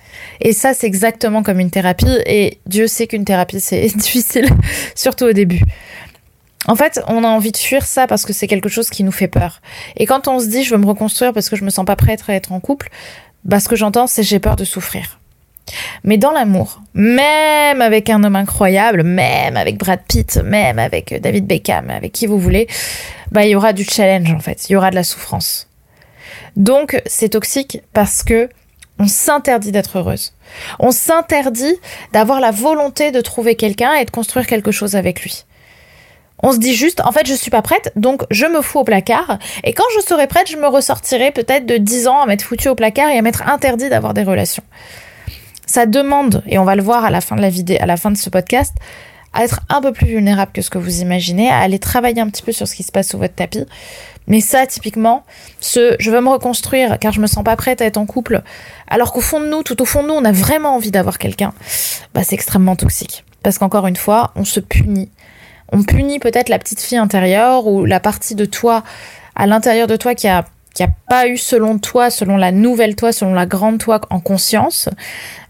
Et 0.41 0.53
ça, 0.53 0.75
c'est 0.75 0.87
exactement 0.87 1.43
comme 1.43 1.59
une 1.59 1.71
thérapie. 1.71 2.19
Et 2.27 2.59
Dieu 2.67 2.87
sait 2.87 3.07
qu'une 3.07 3.25
thérapie, 3.25 3.61
c'est 3.61 3.87
difficile, 3.97 4.49
surtout 4.95 5.25
au 5.25 5.33
début. 5.33 5.63
En 6.69 6.77
fait, 6.77 7.01
on 7.09 7.25
a 7.25 7.29
envie 7.29 7.51
de 7.51 7.57
fuir 7.57 7.85
ça 7.85 8.07
parce 8.07 8.25
que 8.25 8.33
c'est 8.33 8.47
quelque 8.47 8.69
chose 8.69 8.89
qui 8.89 9.03
nous 9.03 9.13
fait 9.13 9.27
peur. 9.29 9.61
Et 9.97 10.07
quand 10.07 10.29
on 10.29 10.39
se 10.39 10.47
dit, 10.47 10.63
je 10.63 10.71
veux 10.71 10.81
me 10.81 10.87
reconstruire 10.87 11.33
parce 11.33 11.49
que 11.49 11.57
je 11.57 11.65
me 11.65 11.71
sens 11.71 11.85
pas 11.85 11.97
prête 11.97 12.23
à 12.29 12.35
être 12.35 12.53
en 12.53 12.61
couple, 12.61 12.89
bah, 13.45 13.59
ce 13.59 13.69
que 13.69 13.75
j'entends, 13.75 14.07
c'est 14.07 14.23
j'ai 14.23 14.39
peur 14.39 14.55
de 14.55 14.65
souffrir. 14.65 15.19
Mais 16.05 16.19
dans 16.19 16.33
l'amour, 16.33 16.81
même 16.95 17.81
avec 17.81 18.11
un 18.11 18.25
homme 18.25 18.37
incroyable, 18.37 19.03
même 19.03 19.57
avec 19.57 19.79
Brad 19.79 20.01
Pitt, 20.07 20.37
même 20.45 20.79
avec 20.79 21.21
David 21.21 21.47
Beckham, 21.47 21.91
avec 21.91 22.13
qui 22.13 22.27
vous 22.27 22.39
voulez, 22.39 22.67
bah, 23.31 23.45
il 23.45 23.51
y 23.51 23.55
aura 23.55 23.73
du 23.73 23.85
challenge 23.85 24.33
en 24.33 24.41
fait, 24.41 24.69
il 24.69 24.73
y 24.73 24.77
aura 24.77 24.91
de 24.91 24.97
la 24.97 25.05
souffrance. 25.05 25.69
Donc 26.57 27.01
c'est 27.07 27.31
toxique 27.31 27.81
parce 27.93 28.23
que 28.23 28.49
on 28.99 29.09
s'interdit 29.09 29.73
d'être 29.73 29.99
heureuse. 29.99 30.35
On 30.79 30.91
s'interdit 30.91 31.75
d'avoir 32.13 32.41
la 32.41 32.51
volonté 32.51 33.11
de 33.11 33.21
trouver 33.21 33.57
quelqu'un 33.57 33.95
et 33.95 34.05
de 34.05 34.11
construire 34.11 34.47
quelque 34.47 34.71
chose 34.71 34.97
avec 34.97 35.23
lui. 35.23 35.45
On 36.43 36.53
se 36.53 36.59
dit 36.59 36.75
juste, 36.75 37.01
en 37.05 37.13
fait, 37.13 37.27
je 37.27 37.35
suis 37.35 37.51
pas 37.51 37.63
prête, 37.63 37.93
donc 37.95 38.25
je 38.31 38.47
me 38.47 38.63
fous 38.63 38.81
au 38.81 38.85
placard. 38.85 39.39
Et 39.65 39.73
quand 39.73 39.85
je 39.97 40.05
serai 40.05 40.27
prête, 40.27 40.51
je 40.51 40.57
me 40.57 40.67
ressortirai 40.67 41.31
peut-être 41.31 41.67
de 41.67 41.77
10 41.77 42.09
ans 42.09 42.21
à 42.21 42.27
m'être 42.27 42.43
foutu 42.43 42.69
au 42.69 42.75
placard 42.75 43.11
et 43.11 43.19
à 43.19 43.23
m'être 43.23 43.49
interdit 43.49 43.89
d'avoir 43.89 44.13
des 44.13 44.25
relations. 44.25 44.65
Ça 45.67 45.87
demande, 45.87 46.43
et 46.47 46.59
on 46.59 46.65
va 46.65 46.75
le 46.75 46.83
voir 46.83 47.05
à 47.05 47.11
la 47.11 47.21
fin 47.21 47.37
de 47.37 47.41
la 47.41 47.51
vidéo, 47.51 47.79
à 47.81 47.87
la 47.87 47.97
fin 47.97 48.11
de 48.11 48.17
ce 48.17 48.31
podcast, 48.31 48.75
à 49.33 49.45
être 49.45 49.61
un 49.69 49.81
peu 49.81 49.93
plus 49.93 50.07
vulnérable 50.07 50.53
que 50.53 50.61
ce 50.61 50.71
que 50.71 50.79
vous 50.79 51.01
imaginez, 51.01 51.49
à 51.49 51.59
aller 51.59 51.79
travailler 51.79 52.21
un 52.21 52.29
petit 52.29 52.43
peu 52.43 52.53
sur 52.53 52.69
ce 52.69 52.75
qui 52.75 52.83
se 52.83 52.93
passe 52.93 53.09
sous 53.09 53.19
votre 53.19 53.35
tapis. 53.35 53.65
Mais 54.27 54.41
ça, 54.41 54.67
typiquement, 54.67 55.25
ce 55.61 55.97
je 55.99 56.11
veux 56.11 56.21
me 56.21 56.29
reconstruire 56.29 56.99
car 56.99 57.13
je 57.13 57.21
me 57.21 57.27
sens 57.27 57.43
pas 57.43 57.57
prête 57.57 57.81
à 57.81 57.87
être 57.87 57.97
en 57.97 58.07
couple, 58.07 58.43
alors 58.89 59.13
qu'au 59.13 59.21
fond 59.21 59.41
de 59.41 59.47
nous, 59.47 59.63
tout 59.63 59.81
au 59.81 59.85
fond 59.85 60.03
de 60.03 60.09
nous, 60.09 60.15
on 60.15 60.25
a 60.25 60.33
vraiment 60.33 60.77
envie 60.77 60.91
d'avoir 60.91 61.19
quelqu'un, 61.19 61.53
bah 62.15 62.23
c'est 62.25 62.35
extrêmement 62.35 62.77
toxique. 62.77 63.25
Parce 63.43 63.59
qu'encore 63.59 63.87
une 63.87 63.97
fois, 63.97 64.33
on 64.37 64.45
se 64.45 64.61
punit 64.61 65.11
on 65.73 65.83
punit 65.83 66.19
peut-être 66.19 66.51
la 66.51 66.59
petite 66.59 66.81
fille 66.81 66.99
intérieure 66.99 67.67
ou 67.67 67.85
la 67.85 67.99
partie 67.99 68.35
de 68.35 68.45
toi 68.45 68.85
à 69.35 69.47
l'intérieur 69.47 69.87
de 69.87 69.97
toi 69.97 70.15
qui 70.15 70.29
a 70.29 70.45
qui 70.75 70.83
a 70.83 70.89
pas 71.09 71.29
eu 71.29 71.37
selon 71.37 71.79
toi, 71.79 72.11
selon 72.11 72.37
la 72.37 72.53
nouvelle 72.53 72.97
toi, 72.97 73.13
selon 73.13 73.35
la 73.35 73.47
grande 73.47 73.79
toi 73.79 74.01
en 74.11 74.21
conscience, 74.21 74.89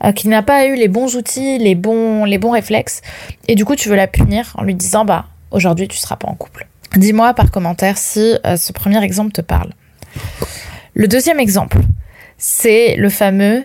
euh, 0.04 0.12
qui 0.12 0.28
n'a 0.28 0.42
pas 0.42 0.66
eu 0.66 0.74
les 0.74 0.88
bons 0.88 1.16
outils, 1.16 1.58
les 1.58 1.74
bons, 1.74 2.24
les 2.24 2.38
bons 2.38 2.50
réflexes, 2.50 3.02
et 3.48 3.54
du 3.54 3.64
coup 3.64 3.76
tu 3.76 3.88
veux 3.88 3.96
la 3.96 4.06
punir 4.06 4.52
en 4.56 4.64
lui 4.64 4.74
disant 4.74 5.04
bah 5.04 5.26
aujourd'hui 5.50 5.88
tu 5.88 5.96
seras 5.96 6.16
pas 6.16 6.28
en 6.28 6.34
couple. 6.34 6.66
Dis-moi 6.96 7.34
par 7.34 7.50
commentaire 7.50 7.98
si 7.98 8.36
euh, 8.44 8.56
ce 8.56 8.72
premier 8.72 9.02
exemple 9.02 9.32
te 9.32 9.40
parle. 9.40 9.72
Le 10.94 11.08
deuxième 11.08 11.40
exemple, 11.40 11.78
c'est 12.36 12.96
le 12.96 13.08
fameux 13.08 13.64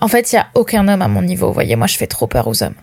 en 0.00 0.08
fait 0.08 0.32
il 0.32 0.36
y 0.36 0.38
a 0.38 0.48
aucun 0.54 0.88
homme 0.88 1.02
à 1.02 1.08
mon 1.08 1.22
niveau. 1.22 1.48
Vous 1.48 1.54
voyez, 1.54 1.76
moi 1.76 1.86
je 1.86 1.96
fais 1.96 2.06
trop 2.06 2.26
peur 2.26 2.48
aux 2.48 2.62
hommes. 2.62 2.74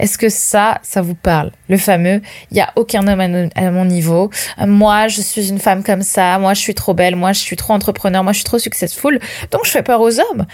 Est-ce 0.00 0.18
que 0.18 0.28
ça, 0.28 0.78
ça 0.82 1.02
vous 1.02 1.14
parle? 1.14 1.52
Le 1.68 1.76
fameux, 1.76 2.20
il 2.50 2.54
n'y 2.54 2.60
a 2.60 2.72
aucun 2.76 3.06
homme 3.06 3.50
à, 3.54 3.70
mon 3.70 3.84
niveau. 3.84 4.30
Moi, 4.58 5.08
je 5.08 5.20
suis 5.20 5.50
une 5.50 5.58
femme 5.58 5.84
comme 5.84 6.02
ça. 6.02 6.38
Moi, 6.38 6.54
je 6.54 6.60
suis 6.60 6.74
trop 6.74 6.94
belle. 6.94 7.16
Moi, 7.16 7.32
je 7.32 7.40
suis 7.40 7.56
trop 7.56 7.74
entrepreneur. 7.74 8.24
Moi, 8.24 8.32
je 8.32 8.38
suis 8.38 8.44
trop 8.44 8.58
successful. 8.58 9.20
Donc, 9.50 9.64
je 9.64 9.70
fais 9.70 9.82
peur 9.82 10.00
aux 10.00 10.18
hommes. 10.18 10.46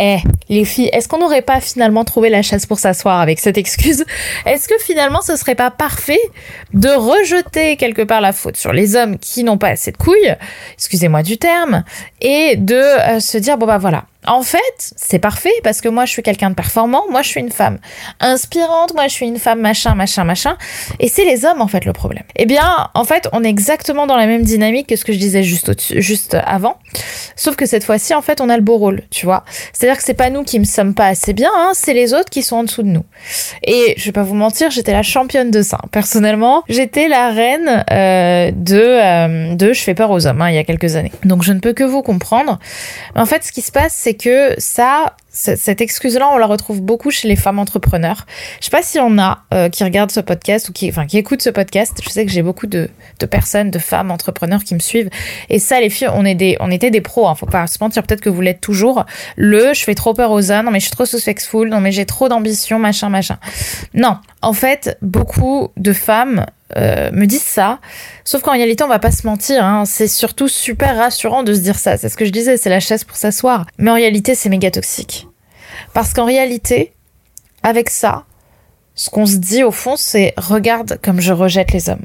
Eh, 0.00 0.18
les 0.48 0.64
filles, 0.64 0.90
est-ce 0.92 1.08
qu'on 1.08 1.18
n'aurait 1.18 1.42
pas 1.42 1.60
finalement 1.60 2.04
trouvé 2.04 2.30
la 2.30 2.42
chasse 2.42 2.66
pour 2.66 2.78
s'asseoir 2.78 3.20
avec 3.20 3.40
cette 3.40 3.58
excuse? 3.58 4.04
Est-ce 4.46 4.68
que 4.68 4.78
finalement 4.78 5.22
ce 5.22 5.34
serait 5.36 5.56
pas 5.56 5.72
parfait 5.72 6.20
de 6.72 6.88
rejeter 6.88 7.76
quelque 7.76 8.02
part 8.02 8.20
la 8.20 8.32
faute 8.32 8.56
sur 8.56 8.72
les 8.72 8.94
hommes 8.94 9.18
qui 9.18 9.42
n'ont 9.42 9.58
pas 9.58 9.70
assez 9.70 9.90
de 9.90 9.96
couilles, 9.96 10.36
excusez-moi 10.74 11.24
du 11.24 11.36
terme, 11.36 11.82
et 12.20 12.54
de 12.56 12.76
euh, 12.76 13.18
se 13.18 13.38
dire 13.38 13.58
bon 13.58 13.66
bah 13.66 13.78
voilà, 13.78 14.04
en 14.26 14.42
fait, 14.42 14.92
c'est 14.96 15.18
parfait 15.18 15.52
parce 15.62 15.80
que 15.80 15.88
moi 15.88 16.04
je 16.04 16.10
suis 16.10 16.22
quelqu'un 16.22 16.50
de 16.50 16.54
performant, 16.54 17.04
moi 17.10 17.22
je 17.22 17.28
suis 17.28 17.40
une 17.40 17.50
femme 17.50 17.78
inspirante, 18.20 18.94
moi 18.94 19.06
je 19.06 19.12
suis 19.12 19.26
une 19.26 19.38
femme 19.38 19.60
machin, 19.60 19.94
machin, 19.94 20.24
machin. 20.24 20.56
Et 20.98 21.08
c'est 21.08 21.24
les 21.24 21.44
hommes 21.44 21.60
en 21.60 21.68
fait 21.68 21.84
le 21.84 21.92
problème. 21.92 22.24
Eh 22.36 22.46
bien, 22.46 22.88
en 22.94 23.04
fait, 23.04 23.28
on 23.32 23.44
est 23.44 23.48
exactement 23.48 24.06
dans 24.06 24.16
la 24.16 24.26
même 24.26 24.42
dynamique 24.42 24.88
que 24.88 24.96
ce 24.96 25.04
que 25.04 25.12
je 25.12 25.18
disais 25.18 25.42
juste, 25.42 26.00
juste 26.00 26.36
avant. 26.44 26.78
Sauf 27.36 27.56
que 27.56 27.66
cette 27.66 27.84
fois-ci, 27.84 28.14
en 28.14 28.22
fait, 28.22 28.40
on 28.40 28.48
a 28.48 28.56
le 28.56 28.62
beau 28.62 28.76
rôle, 28.76 29.02
tu 29.10 29.24
vois. 29.24 29.44
C'est-à-dire 29.72 29.96
que 29.96 30.04
c'est 30.04 30.14
pas 30.14 30.30
nous 30.30 30.42
qui 30.42 30.58
ne 30.58 30.64
sommes 30.64 30.94
pas 30.94 31.06
assez 31.06 31.32
bien, 31.32 31.50
hein, 31.56 31.70
c'est 31.74 31.94
les 31.94 32.12
autres 32.12 32.30
qui 32.30 32.42
sont 32.42 32.56
en 32.56 32.64
dessous 32.64 32.82
de 32.82 32.88
nous. 32.88 33.04
Et 33.62 33.94
je 33.96 34.04
vais 34.04 34.12
pas 34.12 34.24
vous 34.24 34.34
mentir, 34.34 34.70
j'étais 34.70 34.92
la 34.92 35.02
championne 35.02 35.50
de 35.50 35.62
ça. 35.62 35.78
Personnellement, 35.92 36.64
j'étais 36.68 37.08
la 37.08 37.30
reine 37.30 37.84
euh, 37.90 38.50
de, 38.52 38.76
euh, 38.76 39.54
de 39.54 39.72
je 39.72 39.80
fais 39.80 39.94
peur 39.94 40.10
aux 40.10 40.26
hommes 40.26 40.42
hein, 40.42 40.50
il 40.50 40.56
y 40.56 40.58
a 40.58 40.64
quelques 40.64 40.96
années. 40.96 41.12
Donc 41.24 41.42
je 41.42 41.52
ne 41.52 41.60
peux 41.60 41.72
que 41.72 41.84
vous 41.84 42.02
comprendre. 42.02 42.58
En 43.14 43.26
fait, 43.26 43.44
ce 43.44 43.52
qui 43.52 43.62
se 43.62 43.70
passe, 43.72 43.94
c'est 43.94 44.07
que 44.14 44.54
ça, 44.58 45.16
cette 45.30 45.80
excuse-là, 45.80 46.28
on 46.32 46.38
la 46.38 46.46
retrouve 46.46 46.80
beaucoup 46.80 47.10
chez 47.10 47.28
les 47.28 47.36
femmes 47.36 47.58
entrepreneurs. 47.58 48.26
Je 48.60 48.66
sais 48.66 48.70
pas 48.70 48.82
s'il 48.82 49.00
y 49.00 49.04
en 49.04 49.18
a 49.18 49.44
euh, 49.54 49.68
qui 49.68 49.84
regardent 49.84 50.10
ce 50.10 50.20
podcast 50.20 50.68
ou 50.68 50.72
qui, 50.72 50.92
écoutent 51.14 51.42
ce 51.42 51.50
podcast. 51.50 52.00
Je 52.02 52.08
sais 52.08 52.26
que 52.26 52.32
j'ai 52.32 52.42
beaucoup 52.42 52.66
de, 52.66 52.88
personnes, 53.30 53.70
de 53.70 53.78
femmes 53.78 54.10
entrepreneurs 54.10 54.64
qui 54.64 54.74
me 54.74 54.80
suivent. 54.80 55.10
Et 55.48 55.58
ça, 55.58 55.80
les 55.80 55.90
filles, 55.90 56.10
on 56.12 56.24
est 56.24 56.34
des, 56.34 56.56
était 56.70 56.90
des 56.90 57.00
pros. 57.00 57.28
Hein, 57.28 57.34
faut 57.34 57.46
pas 57.46 57.66
se 57.66 57.78
mentir. 57.80 58.02
Peut-être 58.02 58.20
que 58.20 58.30
vous 58.30 58.40
l'êtes 58.40 58.60
toujours. 58.60 59.04
Le, 59.36 59.74
je 59.74 59.84
fais 59.84 59.94
trop 59.94 60.14
peur 60.14 60.30
aux 60.30 60.50
hommes. 60.50 60.66
Non 60.66 60.70
mais 60.70 60.80
je 60.80 60.86
suis 60.86 60.94
trop 60.94 61.06
successful. 61.06 61.68
Non 61.68 61.80
mais 61.80 61.92
j'ai 61.92 62.06
trop 62.06 62.28
d'ambition, 62.28 62.78
machin, 62.78 63.08
machin. 63.08 63.38
Non, 63.94 64.18
en 64.42 64.52
fait, 64.52 64.98
beaucoup 65.02 65.68
de 65.76 65.92
femmes 65.92 66.46
euh, 66.76 67.10
me 67.12 67.26
disent 67.26 67.42
ça. 67.42 67.80
Sauf 68.24 68.42
qu'en 68.42 68.52
réalité, 68.52 68.84
on 68.84 68.88
va 68.88 68.98
pas 68.98 69.10
se 69.10 69.26
mentir. 69.26 69.64
Hein, 69.64 69.84
c'est 69.86 70.08
surtout 70.08 70.48
super 70.48 70.96
rassurant 70.96 71.42
de 71.42 71.54
se 71.54 71.60
dire 71.60 71.78
ça. 71.78 71.96
C'est 71.96 72.08
ce 72.08 72.16
que 72.16 72.24
je 72.24 72.30
disais, 72.30 72.56
c'est 72.56 72.70
la 72.70 72.80
chaise 72.80 73.04
pour 73.04 73.16
s'asseoir. 73.16 73.66
Mais 73.78 73.90
en 73.90 73.94
réalité, 73.94 74.34
c'est 74.34 74.48
méga 74.48 74.70
toxique. 74.70 75.26
Parce 75.94 76.12
qu'en 76.12 76.26
réalité, 76.26 76.92
avec 77.62 77.90
ça, 77.90 78.24
ce 78.94 79.10
qu'on 79.10 79.26
se 79.26 79.36
dit 79.36 79.62
au 79.62 79.70
fond, 79.70 79.96
c'est 79.96 80.34
regarde 80.36 80.98
comme 81.02 81.20
je 81.20 81.32
rejette 81.32 81.72
les 81.72 81.88
hommes. 81.88 82.04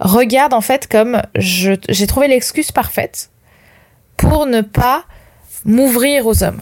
Regarde 0.00 0.54
en 0.54 0.62
fait 0.62 0.86
comme 0.86 1.20
j'ai 1.36 2.06
trouvé 2.06 2.26
l'excuse 2.26 2.72
parfaite 2.72 3.30
pour 4.16 4.46
ne 4.46 4.62
pas 4.62 5.04
m'ouvrir 5.64 6.26
aux 6.26 6.42
hommes. 6.42 6.60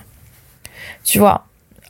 Tu 1.04 1.18
vois, 1.18 1.46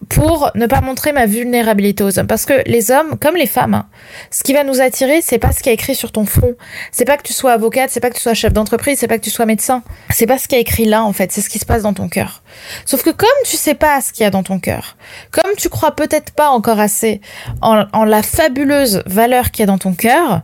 pour 0.08 0.50
ne 0.54 0.66
pas 0.66 0.80
montrer 0.80 1.12
ma 1.12 1.26
vulnérabilité 1.26 2.04
aux 2.04 2.18
hommes. 2.18 2.26
Parce 2.26 2.44
que 2.44 2.62
les 2.66 2.90
hommes, 2.90 3.18
comme 3.20 3.36
les 3.36 3.46
femmes, 3.46 3.74
hein, 3.74 3.86
ce 4.30 4.42
qui 4.42 4.52
va 4.52 4.64
nous 4.64 4.80
attirer, 4.80 5.20
c'est 5.20 5.38
pas 5.38 5.52
ce 5.52 5.62
qui 5.62 5.70
est 5.70 5.74
écrit 5.74 5.94
sur 5.94 6.12
ton 6.12 6.24
front. 6.24 6.54
C'est 6.92 7.04
pas 7.04 7.16
que 7.16 7.22
tu 7.22 7.32
sois 7.32 7.52
avocate, 7.52 7.90
c'est 7.90 8.00
pas 8.00 8.10
que 8.10 8.14
tu 8.14 8.20
sois 8.20 8.34
chef 8.34 8.52
d'entreprise, 8.52 8.98
c'est 8.98 9.08
pas 9.08 9.18
que 9.18 9.24
tu 9.24 9.30
sois 9.30 9.46
médecin. 9.46 9.82
C'est 10.10 10.26
pas 10.26 10.38
ce 10.38 10.46
qui 10.46 10.54
est 10.54 10.60
écrit 10.60 10.84
là, 10.84 11.04
en 11.04 11.12
fait. 11.12 11.32
C'est 11.32 11.40
ce 11.40 11.50
qui 11.50 11.58
se 11.58 11.66
passe 11.66 11.82
dans 11.82 11.94
ton 11.94 12.08
cœur. 12.08 12.42
Sauf 12.84 13.02
que 13.02 13.10
comme 13.10 13.28
tu 13.44 13.56
sais 13.56 13.74
pas 13.74 14.00
ce 14.00 14.12
qu'il 14.12 14.22
y 14.22 14.26
a 14.26 14.30
dans 14.30 14.42
ton 14.42 14.60
cœur, 14.60 14.96
comme 15.32 15.54
tu 15.56 15.68
crois 15.68 15.92
peut-être 15.92 16.32
pas 16.32 16.48
encore 16.48 16.80
assez 16.80 17.20
en, 17.60 17.84
en 17.92 18.04
la 18.04 18.22
fabuleuse 18.22 19.02
valeur 19.06 19.50
qu'il 19.50 19.60
y 19.60 19.64
a 19.64 19.66
dans 19.66 19.78
ton 19.78 19.94
cœur, 19.94 20.42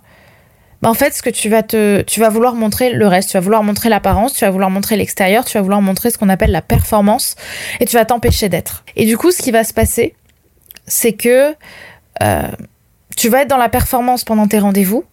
bah, 0.85 0.91
en 0.91 0.95
fait, 0.95 1.15
ce 1.15 1.23
que 1.23 1.31
tu 1.31 1.49
vas 2.21 2.29
vouloir 2.29 2.55
montrer 2.55 2.91
le 2.91 3.07
reste, 3.07 3.31
tu 3.31 3.39
vas 3.39 3.41
vouloir 3.41 3.63
montrer 3.63 3.89
l'apparence, 3.89 4.35
tu 4.35 4.45
vas 4.45 4.51
vouloir 4.51 4.69
montrer 4.69 4.99
l'extérieur, 4.99 5.47
tu 5.47 5.57
vas 5.57 5.63
vouloir 5.63 5.81
montrer 5.81 6.11
ce 6.11 6.19
qu'on 6.19 6.29
appelle 6.29 6.51
la 6.51 6.61
performance, 6.61 7.37
et 7.81 7.87
tu 7.87 7.97
vas 7.97 8.05
t'empêcher 8.05 8.51
d'être. 8.51 8.85
Et 8.95 9.07
du 9.07 9.17
coup, 9.17 9.31
ce 9.31 9.41
qui 9.41 9.51
va 9.51 9.65
se 9.65 9.73
passer, 9.73 10.15
c'est 10.87 11.15
que 11.15 11.55
euh, 12.23 12.49
tu 13.17 13.31
vas 13.31 13.41
être 13.41 13.49
dans 13.49 13.57
la 13.57 13.71
performance 13.71 14.25
pendant 14.25 14.47
tes 14.47 14.59
rendez-vous, 14.59 15.05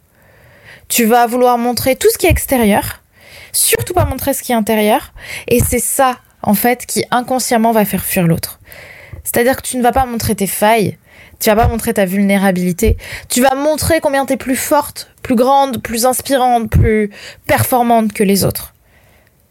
tu 0.90 1.06
vas 1.06 1.26
vouloir 1.26 1.58
montrer 1.58 1.96
tout 1.96 2.10
ce 2.12 2.18
qui 2.18 2.28
est 2.28 2.32
extérieur, 2.32 3.02
surtout 3.54 3.94
pas 3.94 4.04
montrer 4.04 4.34
ce 4.34 4.44
qui 4.44 4.52
est 4.52 4.56
intérieur, 4.56 5.14
et 5.48 5.62
c'est 5.62 5.80
ça, 5.80 6.18
en 6.42 6.54
fait, 6.54 6.86
qui 6.86 7.06
inconsciemment 7.12 7.72
va 7.72 7.86
faire 7.86 8.04
fuir 8.04 8.28
l'autre. 8.28 8.60
C'est-à-dire 9.24 9.56
que 9.56 9.62
tu 9.62 9.78
ne 9.78 9.84
vas 9.84 9.92
pas 9.92 10.06
montrer 10.06 10.36
tes 10.36 10.48
failles, 10.48 10.98
tu 11.40 11.50
vas 11.50 11.56
pas 11.56 11.68
montrer 11.68 11.94
ta 11.94 12.06
vulnérabilité. 12.06 12.98
Tu 13.30 13.42
vas 13.42 13.56
montrer 13.56 14.00
combien 14.00 14.26
tu 14.26 14.34
es 14.34 14.38
plus 14.38 14.56
forte, 14.56 15.10
plus 15.24 15.36
grande, 15.36 15.82
plus 15.82 16.06
inspirante, 16.06 16.70
plus 16.70 17.10
performante 17.48 18.14
que 18.14 18.24
les 18.24 18.46
autres. 18.46 18.74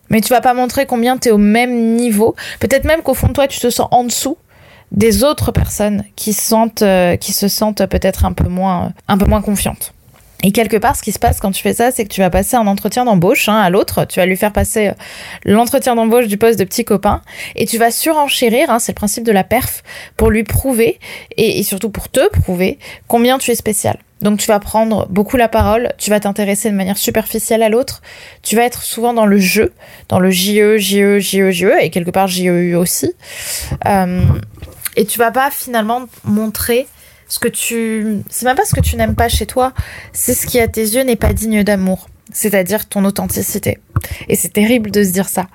Mais 0.08 0.20
tu 0.20 0.28
vas 0.28 0.40
pas 0.40 0.54
montrer 0.54 0.86
combien 0.86 1.18
tu 1.18 1.28
es 1.28 1.32
au 1.32 1.38
même 1.38 1.94
niveau. 1.94 2.34
Peut-être 2.60 2.84
même 2.84 3.02
qu'au 3.02 3.14
fond 3.14 3.28
de 3.28 3.32
toi, 3.32 3.48
tu 3.48 3.60
te 3.60 3.70
sens 3.70 3.88
en 3.90 4.04
dessous 4.04 4.36
des 4.92 5.22
autres 5.22 5.52
personnes 5.52 6.04
qui, 6.16 6.32
sentent, 6.32 6.82
euh, 6.82 7.16
qui 7.16 7.32
se 7.32 7.48
sentent 7.48 7.86
peut-être 7.86 8.24
un 8.24 8.32
peu 8.32 8.48
moins, 8.48 8.92
un 9.08 9.18
peu 9.18 9.26
moins 9.26 9.42
confiantes. 9.42 9.92
Et 10.42 10.52
quelque 10.52 10.76
part, 10.76 10.96
ce 10.96 11.02
qui 11.02 11.12
se 11.12 11.18
passe 11.18 11.38
quand 11.38 11.50
tu 11.50 11.62
fais 11.62 11.74
ça, 11.74 11.90
c'est 11.90 12.04
que 12.04 12.08
tu 12.08 12.20
vas 12.20 12.30
passer 12.30 12.56
un 12.56 12.66
entretien 12.66 13.04
d'embauche 13.04 13.48
hein, 13.48 13.58
à 13.58 13.68
l'autre. 13.68 14.06
Tu 14.06 14.20
vas 14.20 14.26
lui 14.26 14.36
faire 14.36 14.52
passer 14.52 14.88
euh, 14.88 14.92
l'entretien 15.44 15.94
d'embauche 15.94 16.28
du 16.28 16.38
poste 16.38 16.58
de 16.58 16.64
petit 16.64 16.84
copain 16.84 17.20
et 17.56 17.66
tu 17.66 17.76
vas 17.76 17.90
surenchérir, 17.90 18.70
hein, 18.70 18.78
c'est 18.78 18.92
le 18.92 18.96
principe 18.96 19.24
de 19.24 19.32
la 19.32 19.44
perf, 19.44 19.82
pour 20.16 20.30
lui 20.30 20.44
prouver 20.44 20.98
et, 21.36 21.62
surtout 21.62 21.90
pour 21.90 22.08
te 22.08 22.26
prouver 22.30 22.78
combien 23.06 23.38
tu 23.38 23.50
es 23.50 23.54
spécial. 23.54 23.98
Donc 24.22 24.38
tu 24.38 24.46
vas 24.46 24.60
prendre 24.60 25.06
beaucoup 25.08 25.36
la 25.36 25.48
parole, 25.48 25.92
tu 25.98 26.10
vas 26.10 26.20
t'intéresser 26.20 26.70
de 26.70 26.76
manière 26.76 26.98
superficielle 26.98 27.62
à 27.62 27.68
l'autre, 27.68 28.02
tu 28.42 28.54
vas 28.54 28.64
être 28.64 28.82
souvent 28.82 29.14
dans 29.14 29.24
le 29.24 29.38
jeu, 29.38 29.72
dans 30.08 30.18
le 30.18 30.30
JE, 30.30 30.76
JE, 30.76 31.18
JE, 31.18 31.50
JE, 31.50 31.72
et 31.80 31.90
quelque 31.90 32.10
part 32.10 32.26
JEU 32.26 32.76
aussi. 32.76 33.12
Euh, 33.86 34.22
et 34.96 35.06
tu 35.06 35.18
vas 35.18 35.30
pas 35.30 35.50
finalement 35.50 36.02
montrer 36.24 36.86
ce 37.30 37.38
que 37.38 37.48
tu, 37.48 38.22
c'est 38.28 38.44
même 38.44 38.56
pas 38.56 38.66
ce 38.66 38.74
que 38.74 38.80
tu 38.80 38.96
n'aimes 38.96 39.14
pas 39.14 39.28
chez 39.28 39.46
toi, 39.46 39.72
c'est 40.12 40.34
ce 40.34 40.46
qui 40.46 40.60
à 40.60 40.68
tes 40.68 40.82
yeux 40.82 41.02
n'est 41.02 41.16
pas 41.16 41.32
digne 41.32 41.62
d'amour, 41.62 42.08
c'est-à-dire 42.32 42.86
ton 42.88 43.04
authenticité. 43.04 43.78
Et 44.28 44.34
c'est 44.34 44.52
terrible 44.52 44.90
de 44.90 45.02
se 45.04 45.12
dire 45.12 45.28
ça. 45.28 45.46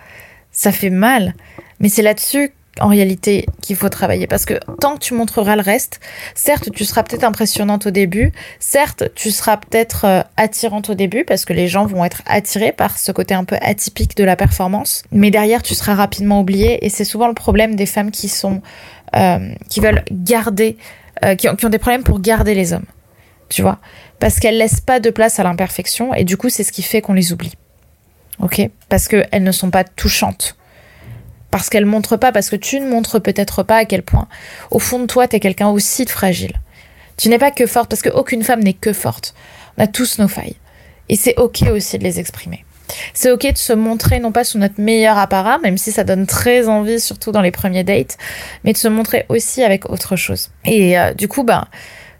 Ça 0.51 0.71
fait 0.71 0.89
mal, 0.89 1.35
mais 1.79 1.89
c'est 1.89 2.01
là-dessus 2.01 2.53
en 2.79 2.87
réalité 2.87 3.45
qu'il 3.61 3.75
faut 3.75 3.89
travailler. 3.89 4.25
Parce 4.25 4.45
que 4.45 4.53
tant 4.79 4.95
que 4.95 4.99
tu 4.99 5.13
montreras 5.13 5.57
le 5.57 5.61
reste, 5.61 5.99
certes 6.33 6.71
tu 6.73 6.85
seras 6.85 7.03
peut-être 7.03 7.25
impressionnante 7.25 7.87
au 7.87 7.91
début, 7.91 8.31
certes 8.59 9.11
tu 9.13 9.31
seras 9.31 9.57
peut-être 9.57 10.05
euh, 10.05 10.21
attirante 10.37 10.89
au 10.89 10.93
début 10.93 11.25
parce 11.25 11.43
que 11.43 11.53
les 11.53 11.67
gens 11.67 11.85
vont 11.85 12.05
être 12.05 12.21
attirés 12.25 12.71
par 12.71 12.97
ce 12.97 13.11
côté 13.11 13.33
un 13.33 13.43
peu 13.43 13.57
atypique 13.61 14.15
de 14.15 14.23
la 14.23 14.37
performance, 14.37 15.03
mais 15.11 15.29
derrière 15.29 15.61
tu 15.61 15.75
seras 15.75 15.95
rapidement 15.95 16.39
oubliée. 16.39 16.85
Et 16.85 16.89
c'est 16.89 17.05
souvent 17.05 17.27
le 17.27 17.33
problème 17.33 17.75
des 17.75 17.85
femmes 17.85 18.11
qui 18.11 18.29
sont 18.29 18.61
euh, 19.15 19.53
qui 19.69 19.79
veulent 19.79 20.03
garder, 20.11 20.77
euh, 21.23 21.35
qui, 21.35 21.47
ont, 21.47 21.69
des 21.69 21.79
problèmes 21.79 22.03
pour 22.03 22.19
garder 22.19 22.53
les 22.53 22.73
hommes. 22.73 22.85
Tu 23.49 23.61
vois 23.61 23.79
Parce 24.19 24.39
qu'elles 24.39 24.57
laissent 24.57 24.81
pas 24.81 24.99
de 24.99 25.09
place 25.09 25.39
à 25.39 25.43
l'imperfection 25.43 26.13
et 26.13 26.23
du 26.23 26.35
coup, 26.37 26.49
c'est 26.49 26.63
ce 26.63 26.71
qui 26.71 26.81
fait 26.81 27.01
qu'on 27.01 27.13
les 27.13 27.31
oublie. 27.31 27.53
Ok? 28.39 28.69
Parce 28.89 29.07
qu'elles 29.07 29.43
ne 29.43 29.51
sont 29.51 29.71
pas 29.71 29.83
touchantes. 29.83 30.57
Parce 31.51 31.69
qu'elles 31.69 31.85
montrent 31.85 32.17
pas, 32.17 32.31
parce 32.31 32.49
que 32.49 32.57
tu 32.57 32.79
ne 32.79 32.89
montres 32.89 33.21
peut-être 33.21 33.63
pas 33.63 33.77
à 33.77 33.85
quel 33.85 34.01
point, 34.01 34.27
au 34.71 34.79
fond 34.79 34.99
de 34.99 35.05
toi, 35.05 35.27
tu 35.27 35.37
es 35.37 35.39
quelqu'un 35.39 35.69
aussi 35.69 36.03
de 36.03 36.09
fragile. 36.09 36.59
Tu 37.17 37.29
n'es 37.29 37.37
pas 37.37 37.51
que 37.51 37.65
forte, 37.65 37.89
parce 37.89 38.01
qu'aucune 38.01 38.43
femme 38.43 38.61
n'est 38.61 38.73
que 38.73 38.91
forte. 38.91 39.33
On 39.77 39.83
a 39.83 39.87
tous 39.87 40.19
nos 40.19 40.27
failles. 40.27 40.57
Et 41.07 41.15
c'est 41.15 41.37
ok 41.37 41.63
aussi 41.71 41.97
de 41.97 42.03
les 42.03 42.19
exprimer. 42.19 42.64
C'est 43.13 43.31
ok 43.31 43.53
de 43.53 43.57
se 43.57 43.73
montrer 43.73 44.19
non 44.19 44.31
pas 44.31 44.43
sous 44.43 44.57
notre 44.57 44.79
meilleur 44.79 45.17
apparat, 45.17 45.57
même 45.59 45.77
si 45.77 45.91
ça 45.91 46.03
donne 46.03 46.25
très 46.25 46.67
envie, 46.67 46.99
surtout 46.99 47.31
dans 47.31 47.41
les 47.41 47.51
premiers 47.51 47.83
dates, 47.83 48.17
mais 48.63 48.73
de 48.73 48.77
se 48.77 48.87
montrer 48.87 49.25
aussi 49.29 49.63
avec 49.63 49.89
autre 49.89 50.15
chose. 50.15 50.51
Et 50.65 50.97
euh, 50.97 51.13
du 51.13 51.27
coup, 51.27 51.43
ben, 51.43 51.65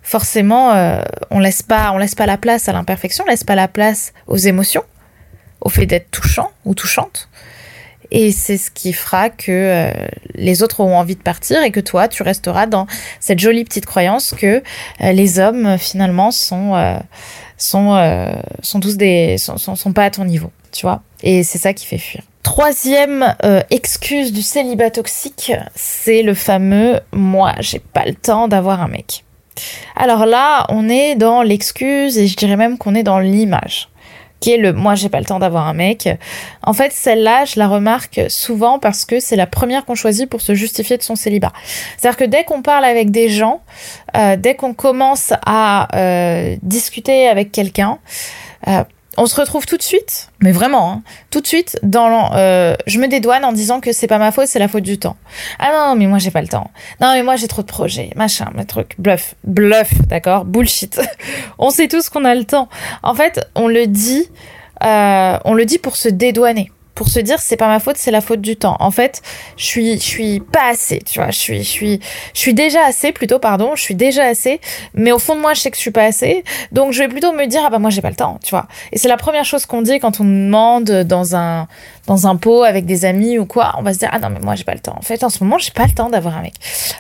forcément, 0.02 0.74
euh, 0.74 1.02
on 1.32 1.40
laisse 1.40 1.62
pas, 1.62 1.92
on 1.92 1.98
laisse 1.98 2.16
pas 2.16 2.26
la 2.26 2.38
place 2.38 2.70
à 2.70 2.74
l'imperfection, 2.74 3.26
on 3.28 3.30
laisse 3.30 3.44
pas 3.44 3.56
la 3.56 3.68
place 3.68 4.14
aux 4.28 4.38
émotions, 4.38 4.84
au 5.62 5.70
fait 5.70 5.86
d'être 5.86 6.12
touchant 6.12 6.52
ou 6.66 6.74
touchante. 6.74 7.30
Et 8.12 8.32
c'est 8.32 8.58
ce 8.58 8.70
qui 8.70 8.94
fera 8.94 9.32
que 9.32 9.52
euh, 9.52 9.92
les 10.36 10.62
autres 10.62 10.80
auront 10.80 10.98
envie 10.98 11.16
de 11.16 11.22
partir 11.22 11.64
et 11.64 11.72
que 11.72 11.80
toi, 11.80 12.08
tu 12.08 12.22
resteras 12.22 12.68
dans 12.68 12.86
cette 13.20 13.40
jolie 13.40 13.64
petite 13.64 13.88
croyance 13.88 14.36
que 14.38 14.62
les 15.00 15.40
hommes, 15.40 15.78
finalement, 15.80 16.30
sont 16.30 17.00
sont, 17.58 17.96
euh, 17.96 18.34
sont 18.62 18.80
tous 18.80 18.98
des, 18.98 19.38
sont, 19.38 19.58
sont, 19.58 19.94
pas 19.94 20.06
à 20.06 20.10
ton 20.10 20.26
niveau, 20.26 20.52
tu 20.72 20.86
vois. 20.86 21.02
Et 21.24 21.44
c'est 21.44 21.58
ça 21.58 21.74
qui 21.74 21.86
fait 21.86 21.98
fuir. 21.98 22.22
Troisième 22.44 23.36
euh, 23.44 23.62
excuse 23.72 24.32
du 24.32 24.42
célibat 24.42 24.92
toxique, 24.92 25.52
c'est 25.74 26.22
le 26.22 26.34
fameux 26.34 27.00
moi, 27.12 27.54
j'ai 27.60 27.80
pas 27.80 28.06
le 28.06 28.14
temps 28.14 28.48
d'avoir 28.48 28.82
un 28.82 28.88
mec. 28.88 29.24
Alors 29.96 30.26
là, 30.26 30.66
on 30.70 30.90
est 30.90 31.16
dans 31.16 31.42
l'excuse 31.42 32.18
et 32.18 32.28
je 32.28 32.36
dirais 32.36 32.58
même 32.58 32.78
qu'on 32.78 32.94
est 32.94 33.04
dans 33.04 33.20
l'image 33.20 33.90
qui 34.40 34.52
est 34.52 34.58
le 34.58 34.74
moi 34.74 34.96
j'ai 34.96 35.10
pas 35.10 35.20
le 35.20 35.26
temps 35.26 35.40
d'avoir 35.40 35.68
un 35.68 35.74
mec. 35.74 36.10
En 36.62 36.74
fait, 36.74 36.92
celle-là, 36.92 37.46
je 37.46 37.60
la 37.60 37.68
remarque 37.68 38.22
souvent 38.30 38.80
parce 38.80 39.06
que 39.06 39.20
c'est 39.20 39.36
la 39.36 39.48
première 39.48 39.86
qu'on 39.86 39.96
choisit 39.96 40.30
pour 40.30 40.42
se 40.42 40.54
justifier 40.54 40.98
de 40.98 41.04
son 41.04 41.16
célibat. 41.16 41.54
C'est-à-dire 41.98 42.18
que 42.18 42.26
dès 42.26 42.44
qu'on 42.44 42.62
parle 42.62 42.86
avec 42.86 43.12
des 43.12 43.30
gens, 43.30 43.62
euh, 44.16 44.36
dès 44.38 44.56
qu'on 44.56 44.74
commence 44.74 45.34
à 45.46 45.88
euh, 45.96 46.56
discuter 46.62 47.28
avec 47.28 47.52
quelqu'un, 47.52 48.00
euh, 48.68 48.84
on 49.18 49.26
se 49.26 49.40
retrouve 49.40 49.66
tout 49.66 49.78
de 49.78 49.82
suite, 49.82 50.30
mais 50.42 50.52
vraiment, 50.52 50.92
hein, 50.92 51.02
tout 51.30 51.42
de 51.42 51.48
suite, 51.48 51.80
dans 51.84 52.34
euh, 52.36 52.76
je 52.86 53.00
me 53.00 53.08
dédouane 53.08 53.46
en 53.46 53.52
disant 53.52 53.80
que 53.80 53.94
c'est 53.94 54.08
pas 54.08 54.18
ma 54.18 54.32
faute, 54.32 54.48
c'est 54.48 54.60
la 54.60 54.68
faute 54.68 54.84
du 54.84 54.98
temps. 54.98 55.16
Ah 55.60 55.72
non, 55.74 55.96
mais 55.96 56.08
moi 56.08 56.18
j'ai 56.18 56.32
pas 56.32 56.42
le 56.42 56.48
temps. 56.48 56.72
Non, 57.02 57.14
mais 57.14 57.24
moi 57.24 57.36
j'ai 57.36 57.48
trop 57.48 57.62
de 57.62 57.68
projets, 57.68 58.12
machin, 58.16 58.52
mes 58.56 58.66
trucs, 58.66 58.96
bluff, 59.00 59.36
bluff, 59.44 59.94
d'accord, 60.08 60.46
bullshit. 60.46 61.00
on 61.60 61.70
sait 61.70 61.88
tous 61.88 62.10
qu'on 62.10 62.26
a 62.26 62.36
le 62.36 62.46
temps. 62.46 62.70
En 63.04 63.16
fait, 63.16 63.48
on 63.56 63.68
le 63.68 63.88
dit, 63.88 64.30
euh, 64.84 65.38
on 65.46 65.54
le 65.54 65.66
dit 65.66 65.78
pour 65.78 65.96
se 65.96 66.10
dédouaner 66.10 66.72
pour 66.96 67.10
se 67.10 67.20
dire 67.20 67.40
c'est 67.40 67.58
pas 67.58 67.68
ma 67.68 67.80
faute, 67.80 67.98
c'est 67.98 68.12
la 68.12 68.22
faute 68.22 68.42
du 68.42 68.56
temps. 68.56 68.78
En 68.80 68.92
fait, 68.92 69.22
je 69.58 69.66
suis 69.66 70.00
je 70.00 70.04
suis 70.04 70.40
pas 70.40 70.70
assez, 70.70 71.00
tu 71.00 71.20
vois, 71.20 71.30
je 71.30 71.38
suis 71.38 71.64
je 71.64 71.70
suis 71.70 72.00
je 72.34 72.40
suis 72.40 72.54
déjà 72.54 72.86
assez 72.86 73.12
plutôt 73.12 73.38
pardon, 73.38 73.76
je 73.76 73.82
suis 73.82 73.96
déjà 73.96 74.24
assez, 74.24 74.62
mais 74.94 75.12
au 75.12 75.20
fond 75.20 75.36
de 75.36 75.42
moi, 75.42 75.54
je 75.54 75.62
sais 75.62 75.72
que 75.72 75.78
je 75.78 75.82
suis 75.82 75.92
pas 75.92 76.06
assez. 76.06 76.44
Donc 76.72 76.94
je 76.94 77.00
vais 77.00 77.10
plutôt 77.10 77.34
me 77.34 77.46
dire 77.46 77.62
ah 77.66 77.70
bah 77.70 77.80
moi 77.80 77.90
j'ai 77.90 78.02
pas 78.02 78.10
le 78.10 78.16
temps, 78.16 78.40
tu 78.44 78.52
vois. 78.52 78.68
Et 78.92 78.98
c'est 78.98 79.10
la 79.10 79.18
première 79.18 79.46
chose 79.46 79.66
qu'on 79.66 79.82
dit 79.82 80.00
quand 80.00 80.20
on 80.20 80.24
demande 80.24 80.86
dans 80.86 81.36
un 81.36 81.68
dans 82.08 82.28
un 82.28 82.36
pot 82.36 82.64
avec 82.64 82.86
des 82.86 83.04
amis 83.06 83.38
ou 83.38 83.46
quoi, 83.46 83.74
on 83.78 83.82
va 83.82 83.94
se 83.94 84.00
dire 84.00 84.10
ah 84.12 84.20
non 84.20 84.30
mais 84.30 84.40
moi 84.40 84.56
j'ai 84.56 84.64
pas 84.64 84.74
le 84.74 84.80
temps. 84.80 84.96
En 84.98 85.02
fait, 85.02 85.24
en 85.24 85.30
ce 85.30 85.44
moment, 85.44 85.58
j'ai 85.58 85.72
pas 85.72 85.86
le 85.86 85.94
temps 85.94 86.10
d'avoir 86.10 86.38
un 86.38 86.42
mec. 86.42 86.54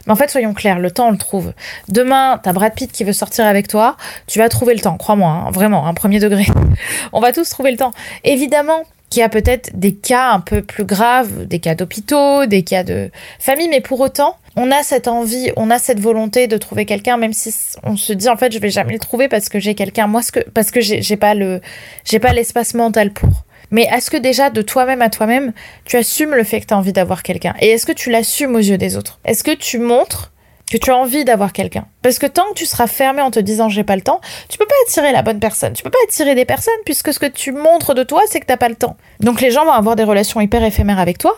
Mais 0.05 0.11
en 0.11 0.15
fait, 0.15 0.29
soyons 0.29 0.53
clairs, 0.53 0.79
le 0.79 0.91
temps 0.91 1.07
on 1.07 1.11
le 1.11 1.17
trouve. 1.17 1.53
Demain, 1.87 2.39
t'as 2.43 2.53
Brad 2.53 2.73
Pitt 2.73 2.91
qui 2.91 3.03
veut 3.03 3.13
sortir 3.13 3.45
avec 3.45 3.67
toi, 3.67 3.95
tu 4.27 4.39
vas 4.39 4.49
trouver 4.49 4.73
le 4.73 4.81
temps, 4.81 4.97
crois-moi, 4.97 5.29
hein, 5.29 5.51
vraiment, 5.51 5.87
un 5.87 5.93
premier 5.93 6.19
degré. 6.19 6.45
on 7.13 7.21
va 7.21 7.31
tous 7.31 7.49
trouver 7.49 7.71
le 7.71 7.77
temps. 7.77 7.91
Évidemment, 8.23 8.83
qu'il 9.09 9.21
y 9.21 9.23
a 9.23 9.29
peut-être 9.29 9.77
des 9.77 9.93
cas 9.93 10.31
un 10.31 10.39
peu 10.39 10.61
plus 10.61 10.83
graves, 10.83 11.45
des 11.45 11.59
cas 11.59 11.75
d'hôpitaux, 11.75 12.45
des 12.45 12.63
cas 12.63 12.83
de 12.83 13.11
famille, 13.39 13.69
mais 13.69 13.81
pour 13.81 13.99
autant, 13.99 14.37
on 14.55 14.71
a 14.71 14.83
cette 14.83 15.07
envie, 15.07 15.51
on 15.57 15.69
a 15.69 15.79
cette 15.79 15.99
volonté 15.99 16.47
de 16.47 16.57
trouver 16.57 16.85
quelqu'un, 16.85 17.17
même 17.17 17.33
si 17.33 17.53
on 17.83 17.97
se 17.97 18.13
dit 18.13 18.29
en 18.29 18.37
fait 18.37 18.51
je 18.51 18.59
vais 18.59 18.69
jamais 18.69 18.93
le 18.93 18.99
trouver 18.99 19.27
parce 19.27 19.49
que 19.49 19.59
j'ai 19.59 19.75
quelqu'un, 19.75 20.07
moi 20.07 20.21
ce 20.21 20.31
que 20.31 20.39
parce 20.39 20.71
que 20.71 20.81
j'ai 20.81 21.17
pas 21.17 21.33
le 21.33 21.61
j'ai 22.03 22.19
pas 22.19 22.33
l'espace 22.33 22.73
mental 22.73 23.11
pour. 23.11 23.29
Mais 23.71 23.87
est-ce 23.91 24.11
que 24.11 24.17
déjà 24.17 24.49
de 24.49 24.61
toi-même 24.61 25.01
à 25.01 25.09
toi-même, 25.09 25.51
tu 25.85 25.97
assumes 25.97 26.35
le 26.35 26.43
fait 26.43 26.61
que 26.61 26.67
tu 26.67 26.73
as 26.73 26.77
envie 26.77 26.93
d'avoir 26.93 27.23
quelqu'un? 27.23 27.55
Et 27.59 27.69
est-ce 27.69 27.85
que 27.85 27.91
tu 27.91 28.11
l'assumes 28.11 28.55
aux 28.55 28.59
yeux 28.59 28.77
des 28.77 28.95
autres? 28.95 29.19
Est-ce 29.25 29.43
que 29.43 29.55
tu 29.55 29.79
montres 29.79 30.31
que 30.71 30.77
tu 30.77 30.91
as 30.91 30.95
envie 30.95 31.25
d'avoir 31.25 31.53
quelqu'un. 31.53 31.85
Parce 32.01 32.17
que 32.17 32.25
tant 32.25 32.43
que 32.49 32.55
tu 32.55 32.65
seras 32.65 32.87
fermé 32.87 33.21
en 33.21 33.31
te 33.31 33.39
disant 33.39 33.69
j'ai 33.69 33.83
pas 33.83 33.95
le 33.95 34.01
temps, 34.01 34.19
tu 34.49 34.57
peux 34.57 34.65
pas 34.65 34.75
attirer 34.87 35.11
la 35.11 35.21
bonne 35.21 35.39
personne. 35.39 35.73
Tu 35.73 35.83
peux 35.83 35.89
pas 35.89 35.99
attirer 36.07 36.35
des 36.35 36.45
personnes 36.45 36.73
puisque 36.85 37.13
ce 37.13 37.19
que 37.19 37.25
tu 37.25 37.51
montres 37.51 37.93
de 37.93 38.03
toi, 38.03 38.21
c'est 38.27 38.39
que 38.39 38.45
t'as 38.45 38.57
pas 38.57 38.69
le 38.69 38.75
temps. 38.75 38.97
Donc 39.19 39.41
les 39.41 39.51
gens 39.51 39.65
vont 39.65 39.71
avoir 39.71 39.95
des 39.95 40.03
relations 40.03 40.41
hyper 40.41 40.63
éphémères 40.63 40.99
avec 40.99 41.17
toi. 41.17 41.35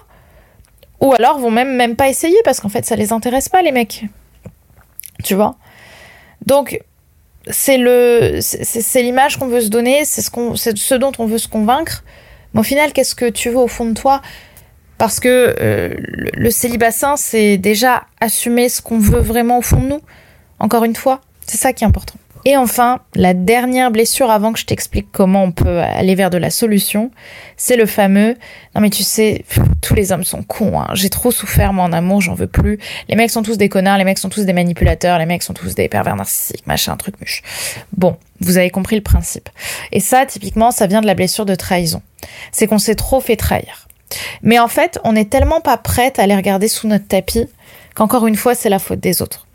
Ou 1.02 1.14
alors 1.14 1.40
vont 1.40 1.52
même, 1.52 1.76
même 1.76 1.96
pas 1.96 2.10
essayer 2.10 2.38
parce 2.44 2.60
qu'en 2.60 2.70
fait 2.70 2.86
ça 2.86 2.96
les 2.96 3.12
intéresse 3.12 3.50
pas 3.50 3.62
les 3.62 3.72
mecs. 3.72 4.06
Tu 5.24 5.36
vois? 5.36 5.56
Donc 6.46 6.80
c'est 7.50 7.78
le 7.78 8.40
c'est 8.42 9.02
l'image 9.02 9.38
qu'on 9.38 9.48
veut 9.48 9.62
se 9.62 9.70
donner, 9.70 10.06
c'est 10.06 10.22
ce 10.22 10.30
qu'on 10.30 10.56
c'est 10.56 10.78
ce 10.78 10.96
dont 10.96 11.12
on 11.20 11.26
veut 11.26 11.38
se 11.38 11.48
convaincre. 11.48 12.04
Mais 12.54 12.62
au 12.62 12.64
final, 12.64 12.94
qu'est-ce 12.94 13.16
que 13.16 13.30
tu 13.30 13.50
veux 13.50 13.58
au 13.58 13.68
fond 13.68 13.86
de 13.86 13.94
toi? 13.94 14.22
Parce 14.98 15.20
que 15.20 15.56
euh, 15.60 15.96
le, 15.98 16.50
célibassin, 16.50 17.16
c'est 17.18 17.58
déjà 17.58 18.04
assumer 18.20 18.70
ce 18.70 18.82
qu'on 18.82 19.00
veut 19.00 19.20
vraiment 19.20 19.60
au 19.60 19.62
fond 19.62 19.80
de 19.80 19.88
nous. 19.88 20.02
Encore 20.60 20.84
une 20.84 20.96
fois, 20.96 21.22
c'est 21.46 21.58
ça 21.58 21.74
qui 21.74 21.84
est 21.84 21.88
important. 21.88 22.16
Et 22.46 22.56
enfin, 22.56 23.02
la 23.14 23.34
dernière 23.34 23.92
blessure 23.92 24.32
avant 24.32 24.54
que 24.54 24.60
je 24.60 24.66
t'explique 24.66 25.08
comment 25.12 25.44
on 25.44 25.52
peut 25.52 25.80
aller 25.80 26.16
vers 26.16 26.30
de 26.30 26.38
la 26.38 26.50
solution, 26.50 27.12
c'est 27.58 27.76
le 27.76 27.86
fameux 27.86 28.36
non 28.78 28.82
mais 28.82 28.90
tu 28.90 29.04
sais, 29.04 29.44
tous 29.82 29.96
les 29.96 30.12
hommes 30.12 30.24
sont 30.24 30.44
cons. 30.44 30.80
Hein. 30.80 30.88
J'ai 30.94 31.10
trop 31.10 31.32
souffert 31.32 31.74
moi 31.74 31.84
en 31.84 31.92
amour, 31.92 32.22
j'en 32.22 32.36
veux 32.36 32.48
plus. 32.48 32.78
Les 33.10 33.16
mecs 33.16 33.32
sont 33.32 33.42
tous 33.42 33.58
des 33.58 33.70
connards, 33.70 33.98
les 33.98 34.04
mecs 34.04 34.20
sont 34.20 34.30
tous 34.30 34.46
des 34.46 34.54
manipulateurs, 34.54 35.18
les 35.18 35.26
mecs 35.26 35.42
sont 35.42 35.54
tous 35.54 35.74
des 35.74 35.90
pervers 35.90 36.16
narcissiques, 36.16 36.66
machin, 36.68 36.96
truc 36.96 37.20
muche. 37.20 37.42
Bon, 37.98 38.18
vous 38.40 38.60
avez 38.60 38.70
compris 38.70 38.96
le 38.96 39.02
principe. 39.02 39.50
Et 39.92 40.00
ça, 40.00 40.28
typiquement, 40.28 40.70
ça 40.70 40.86
vient 40.86 41.02
de 41.02 41.08
la 41.08 41.16
blessure 41.16 41.46
de 41.46 41.56
trahison. 41.56 42.04
C'est 42.52 42.68
qu'on 42.68 42.78
s'est 42.78 42.96
trop 42.96 43.20
fait 43.20 43.36
trahir. 43.36 43.87
Mais 44.42 44.60
en 44.60 44.68
fait, 44.68 45.00
on 45.04 45.14
n'est 45.14 45.26
tellement 45.26 45.62
pas 45.62 45.78
prête 45.78 46.20
à 46.20 46.28
les 46.28 46.36
regarder 46.36 46.68
sous 46.68 46.88
notre 46.88 47.08
tapis 47.08 47.48
qu'encore 47.96 48.28
une 48.28 48.36
fois, 48.36 48.56
c'est 48.56 48.70
la 48.70 48.80
faute 48.80 49.00
des 49.00 49.22
autres. 49.22 49.48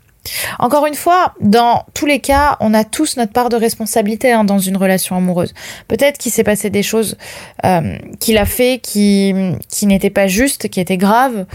Encore 0.59 0.85
une 0.85 0.93
fois, 0.93 1.33
dans 1.41 1.85
tous 1.93 2.05
les 2.05 2.19
cas, 2.19 2.55
on 2.61 2.73
a 2.73 2.83
tous 2.83 3.17
notre 3.17 3.33
part 3.33 3.49
de 3.49 3.57
responsabilité 3.57 4.31
hein, 4.31 4.43
dans 4.43 4.59
une 4.59 4.77
relation 4.77 5.17
amoureuse. 5.17 5.53
Peut-être 5.87 6.17
qu'il 6.17 6.31
s'est 6.31 6.43
passé 6.43 6.69
des 6.69 6.83
choses 6.83 7.17
euh, 7.65 7.97
qu'il 8.19 8.37
a 8.37 8.45
fait 8.45 8.79
qui, 8.81 9.33
qui 9.69 9.85
n'étaient 9.85 10.09
pas 10.09 10.27
justes, 10.27 10.69
qui 10.69 10.79
étaient 10.79 10.97
graves. 10.97 11.45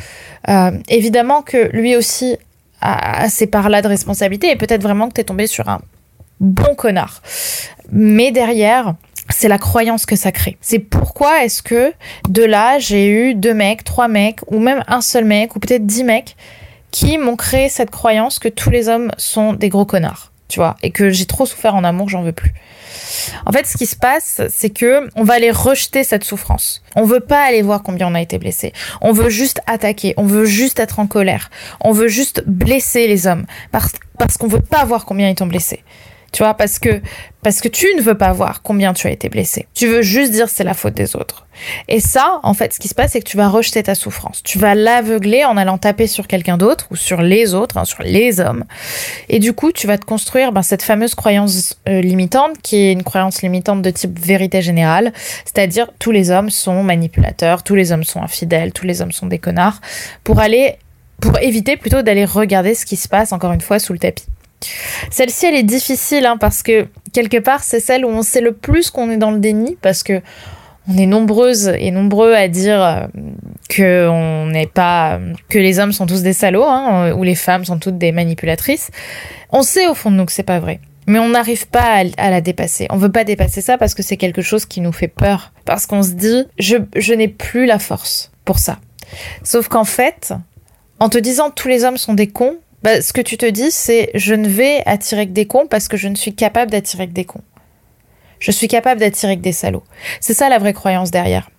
Euh, 0.49 0.73
évidemment 0.89 1.41
que 1.43 1.71
lui 1.73 1.97
aussi 1.97 2.37
a, 2.81 3.23
a 3.23 3.29
ces 3.31 3.47
parts-là 3.47 3.81
de 3.81 3.89
responsabilité 3.89 4.51
et 4.51 4.57
peut-être 4.57 4.83
vraiment 4.83 5.09
que 5.09 5.15
tu 5.15 5.23
es 5.23 5.25
tombé 5.25 5.47
sur 5.47 5.69
un 5.69 5.81
bon 6.41 6.75
connard. 6.75 7.23
Mais 7.91 8.33
derrière, 8.33 8.95
c'est 9.31 9.49
la 9.49 9.59
croyance 9.59 10.07
que 10.07 10.17
ça 10.17 10.33
crée. 10.33 10.57
C'est 10.61 10.79
pourquoi 10.79 11.45
est-ce 11.45 11.63
que 11.63 11.93
de 12.29 12.43
là, 12.43 12.79
j'ai 12.79 13.09
eu 13.09 13.35
deux 13.35 13.55
mecs, 13.55 13.85
trois 13.85 14.09
mecs, 14.09 14.41
ou 14.47 14.59
même 14.59 14.83
un 14.87 15.01
seul 15.01 15.25
mec, 15.25 15.57
ou 15.57 15.59
peut-être 15.59 15.87
dix 15.87 16.05
mecs, 16.05 16.37
qui 16.91 17.19
m'ont 17.19 17.37
créé 17.37 17.69
cette 17.69 17.91
croyance 17.91 18.39
que 18.39 18.49
tous 18.49 18.71
les 18.71 18.89
hommes 18.89 19.11
sont 19.19 19.53
des 19.53 19.69
gros 19.69 19.85
connards, 19.85 20.33
tu 20.49 20.59
vois, 20.61 20.77
et 20.83 20.91
que 20.91 21.11
j'ai 21.11 21.27
trop 21.27 21.47
souffert 21.47 21.75
en 21.75 21.85
amour, 21.85 22.09
j'en 22.09 22.23
veux 22.23 22.33
plus. 22.33 22.55
En 23.47 23.53
fait, 23.53 23.67
ce 23.67 23.77
qui 23.77 23.87
se 23.87 23.97
passe, 23.97 24.41
c'est 24.49 24.71
que 24.71 25.09
on 25.15 25.25
va 25.25 25.35
aller 25.35 25.51
rejeter 25.51 26.05
cette 26.05 26.25
souffrance. 26.25 26.83
On 26.97 27.05
veut 27.05 27.21
pas 27.21 27.43
aller 27.43 27.63
voir 27.63 27.83
combien 27.83 28.09
on 28.09 28.15
a 28.15 28.21
été 28.21 28.39
blessé. 28.39 28.73
On 29.01 29.13
veut 29.13 29.29
juste 29.31 29.61
attaquer. 29.67 30.15
On 30.17 30.25
veut 30.25 30.47
juste 30.47 30.81
être 30.81 30.99
en 30.99 31.07
colère. 31.07 31.51
On 31.81 31.93
veut 31.93 32.09
juste 32.09 32.43
blesser 32.47 33.07
les 33.07 33.27
hommes 33.27 33.47
parce, 33.73 33.93
parce 34.19 34.37
qu'on 34.37 34.49
veut 34.49 34.61
pas 34.61 34.85
voir 34.85 35.05
combien 35.05 35.29
ils 35.29 35.35
t'ont 35.35 35.47
blessé. 35.47 35.85
Tu 36.33 36.43
vois, 36.43 36.55
parce 36.55 36.79
que, 36.79 37.01
parce 37.43 37.61
que 37.61 37.69
tu 37.69 37.87
ne 37.97 38.03
veux 38.03 38.17
pas 38.17 38.33
voir 38.33 38.61
combien 38.63 38.93
tu 38.93 39.07
as 39.07 39.11
été 39.11 39.29
blessé. 39.31 39.67
Tu 39.75 39.87
veux 39.87 40.03
juste 40.03 40.31
dire 40.31 40.49
c'est 40.51 40.65
la 40.65 40.75
faute 40.75 40.93
des 40.93 41.17
autres. 41.17 41.47
Et 41.89 42.01
ça, 42.01 42.41
en 42.43 42.53
fait, 42.53 42.75
ce 42.75 42.79
qui 42.79 42.89
se 42.89 42.95
passe, 42.95 43.13
c'est 43.13 43.21
que 43.21 43.29
tu 43.29 43.39
vas 43.39 43.49
rejeter 43.49 43.83
ta 43.83 43.95
souffrance. 43.95 44.43
Tu 44.43 44.59
vas 44.59 44.75
l'aveugler 44.75 45.45
en 45.45 45.57
allant 45.57 45.79
taper 45.79 46.07
sur 46.07 46.27
quelqu'un 46.27 46.59
d'autre 46.59 46.87
ou 46.91 46.97
sur 46.97 47.23
les 47.23 47.55
autres, 47.55 47.79
hein, 47.79 47.85
sur 47.85 48.03
les 48.03 48.41
hommes. 48.41 48.65
Et 49.29 49.39
du 49.39 49.55
coup, 49.55 49.73
tu 49.73 49.87
vas 49.87 49.97
te 49.97 50.05
construire 50.05 50.53
ben, 50.53 50.63
cette 50.63 50.83
fameuse 50.83 51.15
croyance 51.15 51.79
euh, 51.89 52.03
limitante, 52.03 52.61
qui 52.63 52.77
est 52.77 52.93
une 52.93 53.03
croyance 53.03 53.43
limitante 53.43 53.81
de 53.81 53.91
type 53.91 54.19
vérité 54.19 54.61
générale, 54.61 55.13
c'est-à-dire 55.45 55.89
tous 55.99 56.11
les 56.11 56.31
hommes 56.31 56.51
sont 56.51 56.83
manipulateurs, 56.83 57.63
tous 57.63 57.75
les 57.75 57.91
hommes 57.91 58.05
sont 58.05 58.23
infidèles, 58.23 58.73
tous 58.73 58.87
les 58.87 59.01
hommes 59.01 59.13
sont 59.13 59.27
des 59.27 59.39
connards, 59.39 59.81
pour 60.25 60.41
aller, 60.41 60.77
pour 61.21 61.39
éviter 61.39 61.77
plutôt 61.77 62.03
d'aller 62.03 62.27
regarder 62.27 62.75
ce 62.75 62.85
qui 62.85 62.97
se 62.97 63.09
passe 63.09 63.33
encore 63.33 63.53
une 63.53 63.63
fois 63.63 63.79
sous 63.79 63.95
le 63.95 63.99
tapis. 63.99 64.27
Celle-ci, 65.11 65.47
elle 65.47 65.55
est 65.55 65.63
difficile 65.63 66.27
hein, 66.27 66.37
parce 66.39 66.63
que 66.63 66.87
quelque 67.13 67.39
part, 67.39 67.63
c'est 67.63 67.81
celle 67.81 68.05
où 68.05 68.09
on 68.09 68.23
sait 68.23 68.41
le 68.41 68.53
plus 68.53 68.91
qu'on 68.91 69.11
est 69.11 69.17
dans 69.17 69.31
le 69.31 69.39
déni 69.39 69.77
parce 69.81 70.03
que 70.03 70.21
on 70.91 70.97
est 70.97 71.07
nombreuses 71.07 71.69
et 71.79 71.91
nombreux 71.91 72.33
à 72.33 72.49
dire 72.49 72.83
euh, 72.83 73.07
que 73.69 74.09
on 74.09 74.47
n'est 74.47 74.67
pas 74.67 75.21
que 75.51 75.59
les 75.59 75.79
hommes 75.79 75.93
sont 75.93 76.07
tous 76.07 76.23
des 76.23 76.33
salauds 76.33 76.65
hein, 76.65 77.13
ou 77.13 77.23
les 77.25 77.35
femmes 77.35 77.65
sont 77.65 77.79
toutes 77.79 77.99
des 77.99 78.11
manipulatrices. 78.11 78.91
On 79.51 79.63
sait 79.63 79.87
au 79.87 79.95
fond 79.95 80.11
de 80.11 80.17
nous 80.17 80.25
que 80.25 80.33
c'est 80.33 80.43
pas 80.43 80.61
vrai. 80.61 80.81
Mais 81.07 81.19
on 81.19 81.31
n'arrive 81.31 81.67
pas 81.69 82.03
à, 82.19 82.31
la 82.31 82.41
dépasser. 82.43 82.87
On 82.91 82.99
veut 82.99 83.11
pas 83.11 83.25
dépasser 83.25 83.63
ça 83.63 83.79
parce 83.79 83.95
que 83.95 84.03
c'est 84.03 84.19
quelque 84.19 84.43
chose 84.43 84.67
qui 84.67 84.83
nous 84.83 84.93
fait 84.93 85.09
peur. 85.09 85.53
Parce 85.65 85.87
qu'on 85.87 86.03
se 86.03 86.11
dit, 86.11 86.45
je, 86.59 86.77
je 86.97 87.15
n'ai 87.15 87.29
plus 87.29 87.65
la 87.65 87.79
force 87.79 88.31
pour 88.45 88.59
ça. 88.59 88.79
Sauf 89.43 89.69
qu'en 89.69 89.85
fait, 89.85 90.35
en 91.01 91.09
te 91.09 91.17
disant 91.17 91.51
tous 91.51 91.69
les 91.69 91.85
hommes 91.85 91.97
sont 91.97 92.13
des 92.13 92.27
cons, 92.27 92.59
bah, 92.83 93.01
ce 93.03 93.13
que 93.13 93.21
tu 93.21 93.37
te 93.37 93.47
dis, 93.47 93.71
c'est 93.71 94.11
je 94.15 94.35
ne 94.35 94.49
vais 94.49 94.83
attirer 94.87 95.27
que 95.27 95.33
des 95.33 95.47
cons 95.47 95.67
parce 95.67 95.89
que 95.89 95.97
je 95.97 96.09
ne 96.09 96.15
suis 96.15 96.35
capable 96.35 96.71
d'attirer 96.71 97.09
que 97.09 97.13
des 97.13 97.25
cons. 97.25 97.43
Je 98.39 98.53
suis 98.53 98.69
capable 98.69 99.01
d'attirer 99.01 99.37
que 99.37 99.43
des 99.43 99.53
salauds. 99.53 99.83
C'est 100.21 100.35
ça 100.35 100.49
la 100.49 100.59
vraie 100.59 100.73
croyance 100.73 101.11
derrière. 101.11 101.51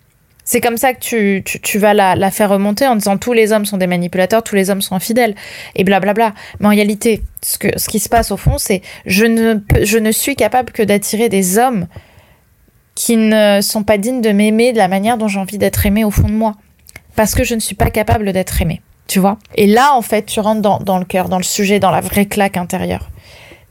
C'est 0.45 0.61
comme 0.61 0.77
ça 0.77 0.93
que 0.93 0.99
tu, 0.99 1.43
tu, 1.43 1.77
vas 1.77 1.93
la, 1.93 2.15
la, 2.15 2.31
faire 2.31 2.49
remonter 2.49 2.87
en 2.87 2.95
disant 2.95 3.17
tous 3.17 3.33
les 3.33 3.51
hommes 3.51 3.65
sont 3.65 3.77
des 3.77 3.85
manipulateurs, 3.85 4.41
tous 4.41 4.55
les 4.55 4.71
hommes 4.71 4.81
sont 4.81 4.95
infidèles, 4.95 5.35
et 5.75 5.83
blablabla. 5.83 6.33
Mais 6.59 6.65
en 6.65 6.69
réalité, 6.69 7.21
ce, 7.43 7.59
que, 7.59 7.77
ce 7.77 7.87
qui 7.87 7.99
se 7.99 8.09
passe 8.09 8.31
au 8.31 8.37
fond, 8.37 8.57
c'est 8.57 8.81
je 9.05 9.25
ne, 9.25 9.59
je 9.83 9.99
ne 9.99 10.11
suis 10.11 10.35
capable 10.35 10.71
que 10.71 10.81
d'attirer 10.81 11.29
des 11.29 11.59
hommes 11.59 11.85
qui 12.95 13.15
ne 13.15 13.59
sont 13.61 13.83
pas 13.83 13.99
dignes 13.99 14.21
de 14.21 14.31
m'aimer 14.31 14.73
de 14.73 14.79
la 14.79 14.87
manière 14.87 15.17
dont 15.17 15.27
j'ai 15.27 15.39
envie 15.39 15.59
d'être 15.59 15.85
aimé 15.85 16.03
au 16.03 16.11
fond 16.11 16.27
de 16.27 16.33
moi. 16.33 16.55
Parce 17.15 17.35
que 17.35 17.43
je 17.43 17.53
ne 17.53 17.59
suis 17.59 17.75
pas 17.75 17.91
capable 17.91 18.33
d'être 18.33 18.59
aimé. 18.61 18.81
Tu 19.09 19.19
vois 19.19 19.39
Et 19.55 19.65
là, 19.65 19.95
en 19.95 20.03
fait, 20.03 20.27
tu 20.27 20.39
rentres 20.39 20.61
dans, 20.61 20.99
le 20.99 21.03
cœur, 21.03 21.29
dans 21.29 21.39
le 21.39 21.43
sujet, 21.43 21.79
dans 21.79 21.89
la 21.89 21.99
vraie 21.99 22.27
claque 22.27 22.55
intérieure 22.55 23.09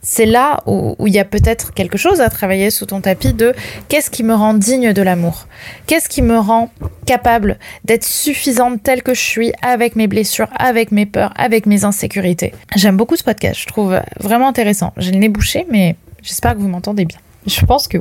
c'est 0.00 0.26
là 0.26 0.60
où, 0.66 0.94
il 1.08 1.12
y 1.12 1.18
a 1.18 1.24
peut-être 1.24 1.74
quelque 1.74 1.98
chose 1.98 2.20
à 2.20 2.30
travailler 2.30 2.70
sous 2.70 2.86
ton 2.86 3.00
tapis 3.00 3.32
de 3.32 3.52
qu'est-ce 3.88 4.10
qui 4.10 4.22
me 4.22 4.32
rend 4.32 4.54
digne 4.54 4.92
de 4.92 5.02
l'amour? 5.02 5.48
Qu'est-ce 5.86 6.08
qui 6.08 6.22
me 6.22 6.38
rend 6.38 6.70
capable 7.04 7.58
d'être 7.84 8.04
suffisante 8.04 8.80
telle 8.82 9.02
que 9.02 9.12
je 9.12 9.20
suis 9.20 9.52
avec 9.60 9.96
mes 9.96 10.06
blessures, 10.06 10.48
avec 10.56 10.92
mes 10.92 11.04
peurs, 11.04 11.34
avec 11.36 11.66
mes 11.66 11.84
insécurités? 11.84 12.54
J'aime 12.76 12.96
beaucoup 12.96 13.16
ce 13.16 13.24
podcast, 13.24 13.60
je 13.60 13.66
trouve 13.66 14.00
vraiment 14.20 14.48
intéressant. 14.48 14.92
J'ai 14.98 15.10
le 15.10 15.18
nez 15.18 15.28
bouché, 15.28 15.66
mais 15.68 15.96
j'espère 16.22 16.54
que 16.54 16.60
vous 16.60 16.68
m'entendez 16.68 17.04
bien. 17.04 17.18
Je 17.46 17.66
pense 17.66 17.88
que 17.88 17.98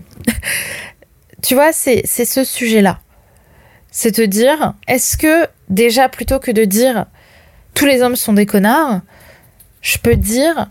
tu 1.41 1.55
vois, 1.55 1.73
c'est 1.73 2.05
ce 2.05 2.43
sujet-là. 2.43 2.99
C'est 3.89 4.11
te 4.11 4.21
dire, 4.21 4.75
est-ce 4.87 5.17
que 5.17 5.47
déjà 5.67 6.09
plutôt 6.09 6.37
que 6.37 6.51
de 6.51 6.63
dire 6.63 7.07
tous 7.77 7.85
les 7.85 8.01
hommes 8.01 8.15
sont 8.15 8.33
des 8.33 8.47
connards, 8.47 9.01
je 9.81 9.99
peux 9.99 10.15
dire 10.15 10.67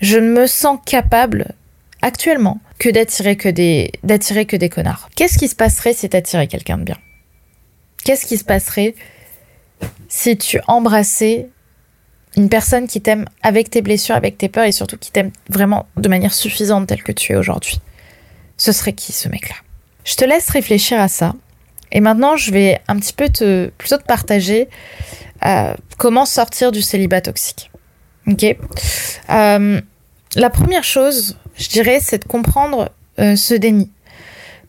je 0.00 0.18
ne 0.18 0.28
me 0.28 0.48
sens 0.48 0.80
capable 0.84 1.54
actuellement 2.02 2.58
que 2.80 2.88
d'attirer 2.88 3.36
que 3.36 3.48
des 3.48 3.92
d'attirer 4.02 4.44
que 4.44 4.56
des 4.56 4.68
connards. 4.68 5.08
Qu'est-ce 5.14 5.38
qui 5.38 5.46
se 5.46 5.54
passerait 5.54 5.94
si 5.94 6.08
tu 6.08 6.16
attirais 6.16 6.48
quelqu'un 6.48 6.78
de 6.78 6.82
bien? 6.82 6.98
Qu'est-ce 8.04 8.26
qui 8.26 8.38
se 8.38 8.44
passerait 8.44 8.96
si 10.08 10.36
tu 10.36 10.58
embrassais 10.66 11.48
une 12.36 12.48
personne 12.48 12.88
qui 12.88 13.00
t'aime 13.00 13.26
avec 13.42 13.70
tes 13.70 13.80
blessures, 13.80 14.16
avec 14.16 14.36
tes 14.36 14.48
peurs 14.48 14.64
et 14.64 14.72
surtout 14.72 14.98
qui 14.98 15.12
t'aime 15.12 15.30
vraiment 15.48 15.86
de 15.96 16.08
manière 16.08 16.34
suffisante 16.34 16.88
telle 16.88 17.04
que 17.04 17.12
tu 17.12 17.34
es 17.34 17.36
aujourd'hui? 17.36 17.80
Ce 18.56 18.72
serait 18.72 18.94
qui 18.94 19.12
ce 19.12 19.28
mec-là? 19.28 19.56
Je 20.04 20.16
te 20.16 20.24
laisse 20.24 20.50
réfléchir 20.50 21.00
à 21.00 21.06
ça. 21.06 21.34
Et 21.96 22.00
maintenant, 22.00 22.36
je 22.36 22.50
vais 22.50 22.78
un 22.88 22.96
petit 22.96 23.14
peu 23.14 23.30
te 23.30 23.68
plutôt 23.78 23.96
te 23.96 24.04
partager 24.04 24.68
euh, 25.46 25.72
comment 25.96 26.26
sortir 26.26 26.70
du 26.70 26.82
célibat 26.82 27.22
toxique. 27.22 27.70
Ok. 28.26 28.44
Euh, 29.30 29.80
la 30.34 30.50
première 30.50 30.84
chose, 30.84 31.38
je 31.56 31.70
dirais, 31.70 32.00
c'est 32.02 32.18
de 32.18 32.28
comprendre 32.28 32.90
euh, 33.18 33.34
ce 33.34 33.54
déni. 33.54 33.90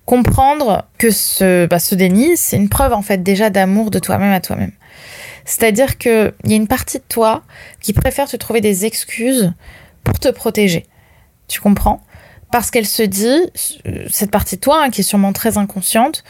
Comprendre 0.05 0.85
que 0.97 1.11
ce, 1.11 1.65
bah, 1.65 1.79
ce 1.79 1.95
déni, 1.95 2.37
c'est 2.37 2.55
une 2.55 2.69
preuve 2.69 2.93
en 2.93 3.01
fait 3.01 3.21
déjà 3.21 3.49
d'amour 3.49 3.91
de 3.91 3.99
toi-même 3.99 4.31
à 4.31 4.39
toi-même. 4.39 4.71
C'est-à-dire 5.43 5.97
qu'il 5.97 6.33
y 6.45 6.53
a 6.53 6.55
une 6.55 6.69
partie 6.69 6.99
de 6.99 7.03
toi 7.09 7.43
qui 7.81 7.91
préfère 7.91 8.29
te 8.29 8.37
trouver 8.37 8.61
des 8.61 8.85
excuses 8.85 9.51
pour 10.05 10.17
te 10.17 10.29
protéger. 10.29 10.85
Tu 11.49 11.59
comprends? 11.59 12.01
Parce 12.51 12.71
qu'elle 12.71 12.85
se 12.85 13.03
dit, 13.03 13.41
cette 14.09 14.31
partie 14.31 14.55
de 14.55 14.61
toi, 14.61 14.83
hein, 14.83 14.89
qui 14.89 15.01
est 15.01 15.03
sûrement 15.03 15.33
très 15.33 15.57
inconsciente, 15.57 16.23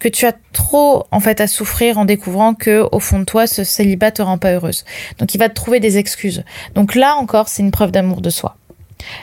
que 0.00 0.08
tu 0.08 0.26
as 0.26 0.32
trop 0.52 1.04
en 1.12 1.20
fait 1.20 1.40
à 1.40 1.46
souffrir 1.46 1.98
en 1.98 2.04
découvrant 2.04 2.54
que 2.54 2.88
au 2.90 2.98
fond 2.98 3.20
de 3.20 3.24
toi 3.24 3.46
ce 3.46 3.62
célibat 3.62 4.10
te 4.10 4.22
rend 4.22 4.38
pas 4.38 4.52
heureuse. 4.52 4.84
Donc 5.18 5.34
il 5.34 5.38
va 5.38 5.48
te 5.48 5.54
trouver 5.54 5.78
des 5.78 5.98
excuses. 5.98 6.42
Donc 6.74 6.94
là 6.94 7.14
encore, 7.16 7.48
c'est 7.48 7.62
une 7.62 7.70
preuve 7.70 7.92
d'amour 7.92 8.22
de 8.22 8.30
soi. 8.30 8.56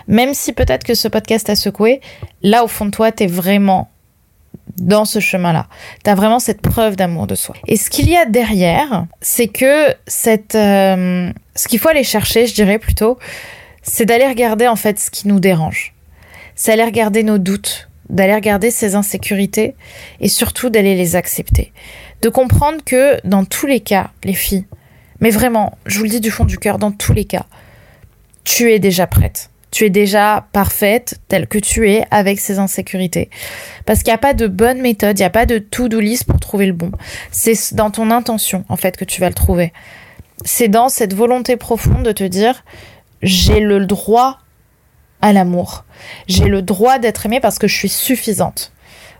Même 0.07 0.33
si 0.33 0.53
peut-être 0.53 0.83
que 0.83 0.93
ce 0.93 1.07
podcast 1.07 1.49
a 1.49 1.55
secoué, 1.55 1.99
là 2.43 2.63
au 2.63 2.67
fond 2.67 2.85
de 2.85 2.91
toi, 2.91 3.11
tu 3.11 3.23
es 3.23 3.27
vraiment 3.27 3.89
dans 4.77 5.05
ce 5.05 5.19
chemin-là. 5.19 5.67
Tu 6.03 6.09
as 6.09 6.15
vraiment 6.15 6.39
cette 6.39 6.61
preuve 6.61 6.95
d'amour 6.95 7.25
de 7.25 7.35
soi. 7.35 7.55
Et 7.67 7.77
ce 7.77 7.89
qu'il 7.89 8.09
y 8.09 8.15
a 8.15 8.25
derrière, 8.25 9.05
c'est 9.21 9.47
que 9.47 9.87
cette 10.05 10.55
euh, 10.55 11.31
ce 11.55 11.67
qu'il 11.67 11.79
faut 11.79 11.89
aller 11.89 12.03
chercher, 12.03 12.45
je 12.45 12.53
dirais 12.53 12.77
plutôt, 12.77 13.17
c'est 13.81 14.05
d'aller 14.05 14.27
regarder 14.27 14.67
en 14.67 14.75
fait 14.75 14.99
ce 14.99 15.09
qui 15.09 15.27
nous 15.27 15.39
dérange. 15.39 15.95
C'est 16.57 16.73
aller 16.73 16.83
regarder 16.83 17.23
nos 17.23 17.37
doutes, 17.37 17.87
d'aller 18.09 18.33
regarder 18.33 18.71
ses 18.71 18.95
insécurités 18.95 19.75
et 20.19 20.27
surtout 20.27 20.69
d'aller 20.69 20.95
les 20.95 21.15
accepter. 21.15 21.71
De 22.21 22.29
comprendre 22.29 22.83
que 22.83 23.19
dans 23.25 23.45
tous 23.45 23.67
les 23.67 23.79
cas, 23.79 24.09
les 24.23 24.33
filles, 24.33 24.65
mais 25.19 25.29
vraiment, 25.29 25.77
je 25.85 25.99
vous 25.99 26.03
le 26.03 26.09
dis 26.09 26.19
du 26.19 26.31
fond 26.31 26.45
du 26.45 26.57
cœur, 26.57 26.79
dans 26.79 26.91
tous 26.91 27.13
les 27.13 27.25
cas, 27.25 27.45
tu 28.43 28.71
es 28.71 28.79
déjà 28.79 29.07
prête. 29.07 29.51
Tu 29.69 29.85
es 29.85 29.89
déjà 29.89 30.47
parfaite 30.53 31.19
telle 31.27 31.45
que 31.45 31.59
tu 31.59 31.91
es 31.91 32.05
avec 32.09 32.39
ces 32.39 32.57
insécurités. 32.57 33.29
Parce 33.85 33.99
qu'il 33.99 34.11
n'y 34.11 34.15
a 34.15 34.19
pas 34.19 34.33
de 34.33 34.47
bonne 34.47 34.81
méthode, 34.81 35.19
il 35.19 35.21
n'y 35.21 35.25
a 35.25 35.29
pas 35.29 35.45
de 35.45 35.59
to-do 35.59 35.99
list 35.99 36.23
pour 36.23 36.39
trouver 36.39 36.65
le 36.65 36.73
bon. 36.73 36.91
C'est 37.31 37.75
dans 37.75 37.91
ton 37.91 38.09
intention, 38.09 38.65
en 38.69 38.77
fait, 38.77 38.97
que 38.97 39.05
tu 39.05 39.21
vas 39.21 39.27
le 39.27 39.35
trouver. 39.35 39.73
C'est 40.43 40.69
dans 40.69 40.89
cette 40.89 41.13
volonté 41.13 41.57
profonde 41.57 42.03
de 42.03 42.11
te 42.11 42.23
dire, 42.23 42.63
j'ai 43.21 43.59
le 43.59 43.85
droit 43.85 44.39
à 45.27 45.33
l'amour. 45.33 45.83
J'ai 46.27 46.45
le 46.45 46.61
droit 46.61 46.99
d'être 46.99 47.25
aimée 47.25 47.41
parce 47.41 47.59
que 47.59 47.67
je 47.67 47.75
suis 47.75 47.89
suffisante. 47.89 48.71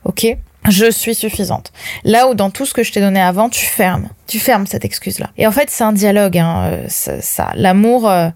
Ok? 0.05 0.25
Je 0.69 0.89
suis 0.89 1.15
suffisante. 1.15 1.73
Là 2.05 2.29
où 2.29 2.33
dans 2.33 2.49
tout 2.49 2.65
ce 2.65 2.73
que 2.73 2.81
je 2.81 2.93
t'ai 2.93 3.01
donné 3.01 3.19
avant, 3.19 3.49
tu 3.49 3.65
fermes, 3.65 4.09
tu 4.25 4.39
fermes 4.39 4.65
cette 4.65 4.85
excuse-là. 4.85 5.29
Et 5.37 5.45
en 5.45 5.51
fait, 5.51 5.69
c'est 5.69 5.83
un 5.83 5.91
dialogue. 5.91 6.37
Hein, 6.37 6.69
euh, 6.71 6.85
ça, 6.87 7.51
l'amour, 7.55 8.09
euh, 8.09 8.29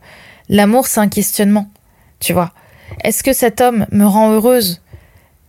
l'amour, 0.50 0.88
c'est 0.88 1.00
un 1.00 1.08
questionnement. 1.08 1.70
Tu 2.20 2.34
vois 2.34 2.52
Est-ce 3.06 3.24
que 3.24 3.32
cet 3.32 3.62
homme 3.62 3.86
me 3.92 4.06
rend 4.06 4.32
heureuse? 4.32 4.82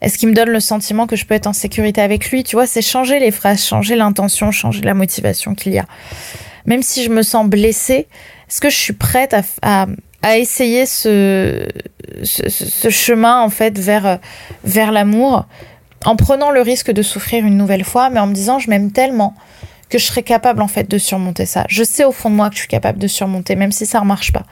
Est-ce 0.01 0.17
qu'il 0.17 0.29
me 0.29 0.35
donne 0.35 0.51
le 0.51 0.61
sentiment 0.61 1.07
que 1.09 1.17
je 1.17 1.27
peux 1.27 1.35
être 1.35 1.49
en 1.49 1.53
sécurité 1.53 2.01
avec 2.01 2.31
lui? 2.31 2.45
Tu 2.45 2.55
vois, 2.55 2.67
c'est 2.69 2.83
changer 2.83 3.19
les 3.19 3.33
phrases, 3.33 3.65
changer 3.65 3.97
l'intention, 3.97 4.53
changer 4.53 4.83
la 4.83 4.95
motivation 4.95 5.55
qu'il 5.55 5.73
y 5.73 5.79
a. 5.79 5.87
Même 6.67 6.83
si 6.83 7.03
je 7.03 7.11
me 7.11 7.23
sens 7.23 7.47
blessée, 7.47 8.07
est-ce 8.49 8.61
que 8.61 8.71
je 8.71 8.77
suis 8.77 8.93
prête 8.93 9.35
à, 9.35 9.43
à 9.63 9.87
essayer 10.37 10.87
ce, 10.87 11.67
chemin 12.91 13.43
en 13.43 13.51
fait 13.51 13.79
vers, 13.79 14.19
vers 14.65 14.93
l'amour 14.93 15.47
en 16.05 16.17
prenant 16.17 16.51
le 16.51 16.61
risque 16.61 16.91
de 16.91 17.03
souffrir 17.03 17.45
une 17.45 17.57
nouvelle 17.57 17.85
fois, 17.85 18.11
mais 18.11 18.21
en 18.21 18.27
me 18.27 18.35
disant 18.35 18.59
je 18.59 18.71
m'aime 18.71 18.93
tellement 18.93 19.35
que 19.89 19.99
je 19.99 20.05
serais 20.05 20.23
capable 20.23 20.63
en 20.63 20.69
fait 20.69 20.91
de 20.91 20.99
surmonter 20.99 21.45
ça. 21.45 21.65
Je 21.69 21.85
sais 21.85 22.05
au 22.05 22.13
fond 22.13 22.31
de 22.31 22.35
moi 22.35 22.49
que 22.49 22.55
je 22.55 22.61
suis 22.61 22.69
capable 22.69 22.99
de 22.99 23.07
surmonter, 23.07 23.57
même 23.57 23.73
si 23.73 23.85
ça 23.85 24.01
ne 24.01 24.07
marche 24.07 24.33
pas. 24.33 24.45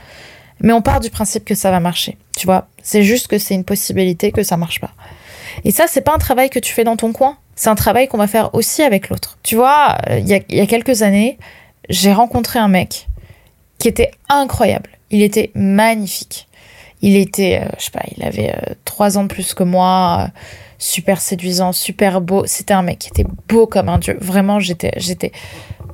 Mais 0.61 0.75
on 0.75 0.83
part 0.83 1.01
du 1.01 1.09
principe 1.09 1.47
que 1.47 1.55
ça 1.55 1.71
va 1.71 1.81
marcher, 1.81 2.19
tu 2.37 2.47
vois. 2.47 2.69
C'est 2.83 3.03
juste 3.03 3.27
que 3.27 3.39
c'est 3.39 3.55
une 3.55 3.65
possibilité 3.65 4.33
que 4.33 4.43
ça 4.43 4.59
marche 4.59 4.81
pas. 4.81 4.91
Et 5.65 5.71
ça, 5.71 5.87
c'est 5.89 6.03
pas 6.03 6.15
un 6.15 6.19
travail 6.19 6.51
que 6.51 6.59
tu 6.59 6.73
fais 6.73 6.85
dans 6.85 6.97
ton 6.97 7.13
coin. 7.13 7.39
C'est 7.57 7.71
un 7.71 7.75
travail 7.75 8.09
qu'on 8.09 8.19
va 8.19 8.27
faire 8.27 8.55
aussi 8.55 8.83
avec 8.83 9.09
l'autre. 9.09 9.39
Tu 9.43 9.57
vois, 9.57 9.97
il 10.11 10.29
y 10.29 10.45
y 10.55 10.61
a 10.61 10.67
quelques 10.67 11.03
années, 11.03 11.39
j'ai 11.89 12.13
rencontré 12.13 12.59
un 12.59 12.69
mec 12.69 13.09
qui 13.79 13.89
était 13.89 14.11
incroyable. 14.29 14.91
Il 15.11 15.23
était 15.23 15.51
magnifique. 15.55 16.47
Il 17.03 17.17
était, 17.17 17.63
euh, 17.63 17.69
je 17.79 17.85
sais 17.85 17.91
pas, 17.91 18.05
il 18.17 18.23
avait 18.25 18.51
euh, 18.51 18.75
trois 18.85 19.17
ans 19.17 19.23
de 19.23 19.29
plus 19.29 19.55
que 19.55 19.63
moi, 19.63 20.27
euh, 20.27 20.29
super 20.79 21.21
séduisant, 21.21 21.73
super 21.73 22.21
beau. 22.21 22.45
C'était 22.47 22.75
un 22.75 22.83
mec 22.83 22.99
qui 22.99 23.09
était 23.09 23.27
beau 23.49 23.67
comme 23.67 23.89
un 23.89 23.99
dieu. 23.99 24.19
Vraiment, 24.21 24.61
j'étais, 24.61 24.93
j'étais, 24.97 25.33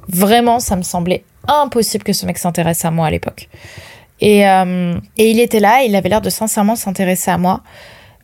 vraiment, 0.08 0.58
ça 0.58 0.74
me 0.74 0.82
semblait 0.82 1.22
impossible 1.46 2.02
que 2.02 2.12
ce 2.12 2.26
mec 2.26 2.38
s'intéresse 2.38 2.84
à 2.84 2.90
moi 2.90 3.06
à 3.06 3.10
l'époque. 3.10 3.48
Et, 4.20 4.40
et 4.40 5.30
il 5.30 5.38
était 5.40 5.60
là, 5.60 5.82
il 5.82 5.94
avait 5.94 6.08
l'air 6.08 6.22
de 6.22 6.30
sincèrement 6.30 6.74
s'intéresser 6.74 7.30
à 7.30 7.36
moi. 7.36 7.62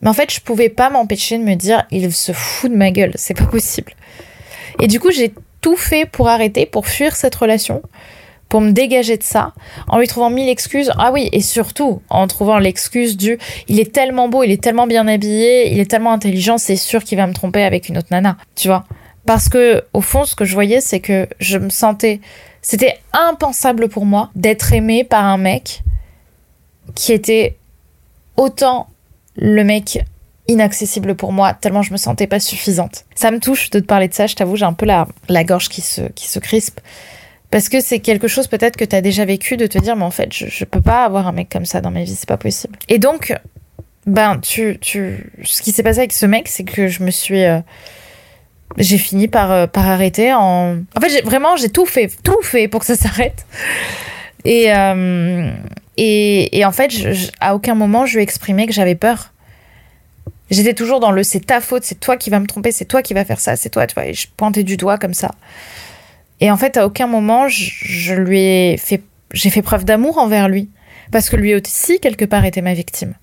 Mais 0.01 0.09
en 0.09 0.15
fait, 0.15 0.33
je 0.33 0.41
pouvais 0.41 0.71
pas 0.71 0.89
m'empêcher 0.89 1.39
de 1.39 1.45
me 1.45 1.55
dire, 1.55 1.85
il 1.91 2.11
se 2.13 2.33
fout 2.33 2.73
de 2.73 2.77
ma 2.77 2.91
gueule, 2.91 3.13
c'est 3.17 3.35
pas 3.37 3.45
possible. 3.45 3.93
Et 4.81 4.87
du 4.87 4.99
coup, 4.99 5.13
j'ai 5.13 5.35
tout 5.61 5.77
fait 5.77 6.07
pour 6.07 6.29
arrêter, 6.29 6.67
pour 6.67 6.87
fuir 6.87 7.15
cette 7.15 7.35
relation 7.35 7.83
pour 8.53 8.61
me 8.61 8.73
dégager 8.73 9.17
de 9.17 9.23
ça, 9.23 9.55
en 9.89 9.99
lui 9.99 10.07
trouvant 10.07 10.29
mille 10.29 10.51
excuses. 10.51 10.93
Ah 10.99 11.11
oui, 11.11 11.31
et 11.33 11.41
surtout 11.41 12.03
en 12.11 12.27
trouvant 12.27 12.59
l'excuse 12.59 13.17
du 13.17 13.39
il 13.67 13.81
est 13.81 13.95
tellement 13.95 14.29
beau, 14.29 14.43
il 14.43 14.51
est 14.51 14.63
tellement 14.63 14.87
bien 14.87 15.09
habillé, 15.09 15.73
il 15.73 15.81
est 15.81 15.91
tellement 15.91 16.13
intelligent, 16.13 16.59
c'est 16.59 16.77
sûr 16.77 17.03
qu'il 17.03 17.17
va 17.17 17.27
me 17.27 17.33
tromper 17.33 17.63
avec 17.63 17.89
une 17.89 17.97
autre 17.97 18.09
nana, 18.11 18.37
tu 18.55 18.69
vois. 18.69 18.85
Parce 19.25 19.49
que 19.49 19.85
au 19.95 20.03
fond, 20.03 20.27
ce 20.27 20.35
que 20.35 20.45
je 20.45 20.53
voyais, 20.53 20.83
c'est 20.83 21.01
que 21.01 21.27
je 21.41 21.57
me 21.57 21.71
sentais, 21.71 22.21
c'était 22.61 22.99
impensable 23.15 23.89
pour 23.89 24.05
moi 24.05 24.29
d'être 24.37 24.75
aimée 24.75 25.03
par 25.03 25.25
un 25.25 25.39
mec 25.39 25.83
qui 26.95 27.15
était 27.15 27.57
autant 28.37 28.89
le 29.35 29.65
mec 29.65 30.05
inaccessible 30.47 31.15
pour 31.15 31.33
moi, 31.33 31.55
tellement 31.55 31.81
je 31.81 31.93
me 31.93 31.97
sentais 31.97 32.27
pas 32.27 32.39
suffisante. 32.39 33.07
Ça 33.15 33.31
me 33.31 33.41
touche 33.41 33.71
de 33.71 33.81
te 33.81 33.87
parler 33.87 34.09
de 34.09 34.15
ça, 34.15 34.27
je 34.27 34.35
t'avoue, 34.37 34.57
j'ai 34.57 34.67
un 34.67 34.75
peu 34.75 34.85
la, 34.85 35.09
la 35.31 35.43
gorge 35.43 35.71
qui 35.71 35.81
se, 35.81 36.03
qui 36.03 36.29
se 36.29 36.39
crispe. 36.39 36.81
Parce 37.53 37.69
que 37.69 37.83
c'est 37.83 38.01
quelque 38.01 38.29
chose 38.29 38.49
peut-être 38.49 38.79
que 38.79 38.85
tu 38.87 38.97
as 38.97 39.03
déjà 39.03 39.27
vécu 39.27 39.59
de 39.59 39.67
te 39.67 39.79
dire, 39.79 39.95
mais 39.95 40.05
en 40.05 40.11
fait, 40.11 40.33
je, 40.33 40.47
je 40.49 40.65
peux 40.65 40.81
pas 40.81 41.05
avoir 41.05 41.29
un 41.29 41.33
mec 41.33 41.51
comme 41.51 41.67
ça 41.67 41.83
dans 41.83 41.91
ma 41.91 42.03
vie, 42.03 42.15
c'est 42.15 42.29
pas 42.29 42.39
possible. 42.39 42.79
Et 42.89 42.99
donc, 42.99 43.35
ben, 44.07 44.39
tu, 44.39 44.79
tu, 44.81 45.31
ce 45.45 45.61
qui 45.61 45.71
s'est 45.71 45.83
passé 45.83 45.99
avec 45.99 46.15
ce 46.15 46.25
mec, 46.25 46.49
c'est 46.49 46.65
que 46.65 46.89
je 46.89 47.03
me 47.03 47.11
suis, 47.11 47.45
euh, 47.45 47.61
j'ai 48.79 48.97
fini 48.97 49.29
par, 49.29 49.53
euh, 49.53 49.67
par 49.67 49.87
arrêter 49.87 50.33
en, 50.33 50.79
en 50.97 51.01
fait, 51.03 51.21
vraiment, 51.27 51.57
j'ai 51.57 51.69
tout 51.69 51.85
fait, 51.85 52.11
tout 52.25 52.41
fait 52.41 52.69
pour 52.69 52.81
que 52.81 52.87
ça 52.87 52.97
s'arrête. 52.97 53.45
Et, 54.47 54.75
euh, 54.75 55.51
et, 55.99 56.59
et, 56.59 56.65
en 56.65 56.73
fait, 56.73 56.91
à 57.41 57.55
aucun 57.55 57.75
moment, 57.75 58.07
je 58.07 58.15
lui 58.15 58.21
ai 58.21 58.23
exprimé 58.23 58.67
que 58.67 58.73
j'avais 58.73 58.95
peur. 58.95 59.35
J'étais 60.51 60.73
toujours 60.73 61.01
dans 61.01 61.11
le 61.11 61.23
c'est 61.23 61.41
ta 61.41 61.61
faute, 61.61 61.85
c'est 61.85 62.01
toi 62.01 62.17
qui 62.17 62.31
vas 62.31 62.41
me 62.41 62.47
tromper, 62.47 62.73
c'est 62.73 62.87
toi 62.87 63.03
qui 63.03 63.13
vas 63.13 63.27
faire 63.27 63.41
ça, 63.41 63.57
c'est 63.57 63.69
toi, 63.69 63.87
tu 63.87 63.93
vois, 63.95 64.07
et 64.07 64.15
je 64.15 64.27
pointais 64.39 64.63
du 64.63 64.79
doigt 64.79 64.97
comme 64.97 65.15
ça. 65.15 65.33
Et 66.43 66.51
en 66.51 66.57
fait, 66.57 66.77
à 66.77 66.85
aucun 66.85 67.07
moment, 67.07 67.47
je, 67.47 68.15
lui 68.15 68.41
ai 68.41 68.77
fait, 68.77 69.01
j'ai 69.33 69.49
fait 69.49 69.63
preuve 69.63 69.85
d'amour 69.85 70.19
envers 70.19 70.49
lui. 70.49 70.69
Parce 71.13 71.31
que 71.31 71.37
lui 71.37 71.55
aussi, 71.55 72.01
quelque 72.01 72.25
part, 72.25 72.45
était 72.45 72.63
ma 72.63 72.75
victime. 72.75 73.15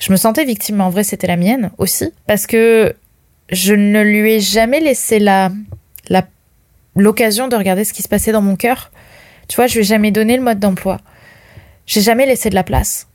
Je 0.00 0.10
me 0.10 0.16
sentais 0.16 0.44
victime, 0.44 0.78
mais 0.78 0.82
en 0.82 0.90
vrai, 0.90 1.04
c'était 1.04 1.28
la 1.28 1.36
mienne 1.36 1.70
aussi. 1.78 2.12
Parce 2.26 2.48
que 2.48 2.96
je 3.48 3.74
ne 3.74 4.02
lui 4.02 4.32
ai 4.32 4.40
jamais 4.40 4.80
laissé 4.80 5.20
la, 5.20 5.52
la, 6.08 6.26
l'occasion 6.96 7.46
de 7.46 7.54
regarder 7.54 7.84
ce 7.84 7.92
qui 7.92 8.02
se 8.02 8.08
passait 8.08 8.32
dans 8.32 8.42
mon 8.42 8.56
cœur. 8.56 8.90
Tu 9.46 9.54
vois, 9.54 9.68
je 9.68 9.74
lui 9.74 9.82
ai 9.82 9.84
jamais 9.84 10.10
donné 10.10 10.36
le 10.36 10.42
mode 10.42 10.58
d'emploi. 10.58 10.98
J'ai 11.86 12.00
jamais 12.00 12.26
laissé 12.26 12.50
de 12.50 12.56
la 12.56 12.64
place. 12.64 13.06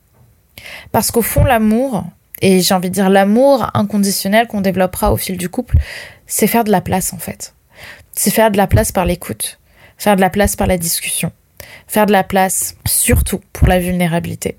Parce 0.94 1.12
qu'au 1.12 1.22
fond, 1.22 1.44
l'amour, 1.44 2.06
et 2.42 2.62
j'ai 2.62 2.74
envie 2.74 2.90
de 2.90 2.94
dire 2.94 3.10
l'amour 3.10 3.70
inconditionnel 3.74 4.48
qu'on 4.48 4.62
développera 4.62 5.12
au 5.12 5.18
fil 5.18 5.36
du 5.36 5.50
couple, 5.50 5.76
c'est 6.28 6.48
faire 6.48 6.64
de 6.64 6.72
la 6.72 6.80
place 6.80 7.12
en 7.12 7.18
fait 7.18 7.54
c'est 8.20 8.32
faire 8.32 8.52
de 8.52 8.58
la 8.58 8.68
place 8.68 8.92
par 8.92 9.06
l'écoute, 9.06 9.60
faire 9.98 10.18
de 10.18 10.22
la 10.22 10.30
place 10.30 10.58
par 10.58 10.68
la 10.68 10.78
discussion, 10.78 11.32
faire 11.88 12.06
de 12.06 12.12
la 12.12 12.26
place 12.26 12.76
surtout 12.86 13.40
pour 13.54 13.70
la 13.70 13.80
vulnérabilité. 13.80 14.58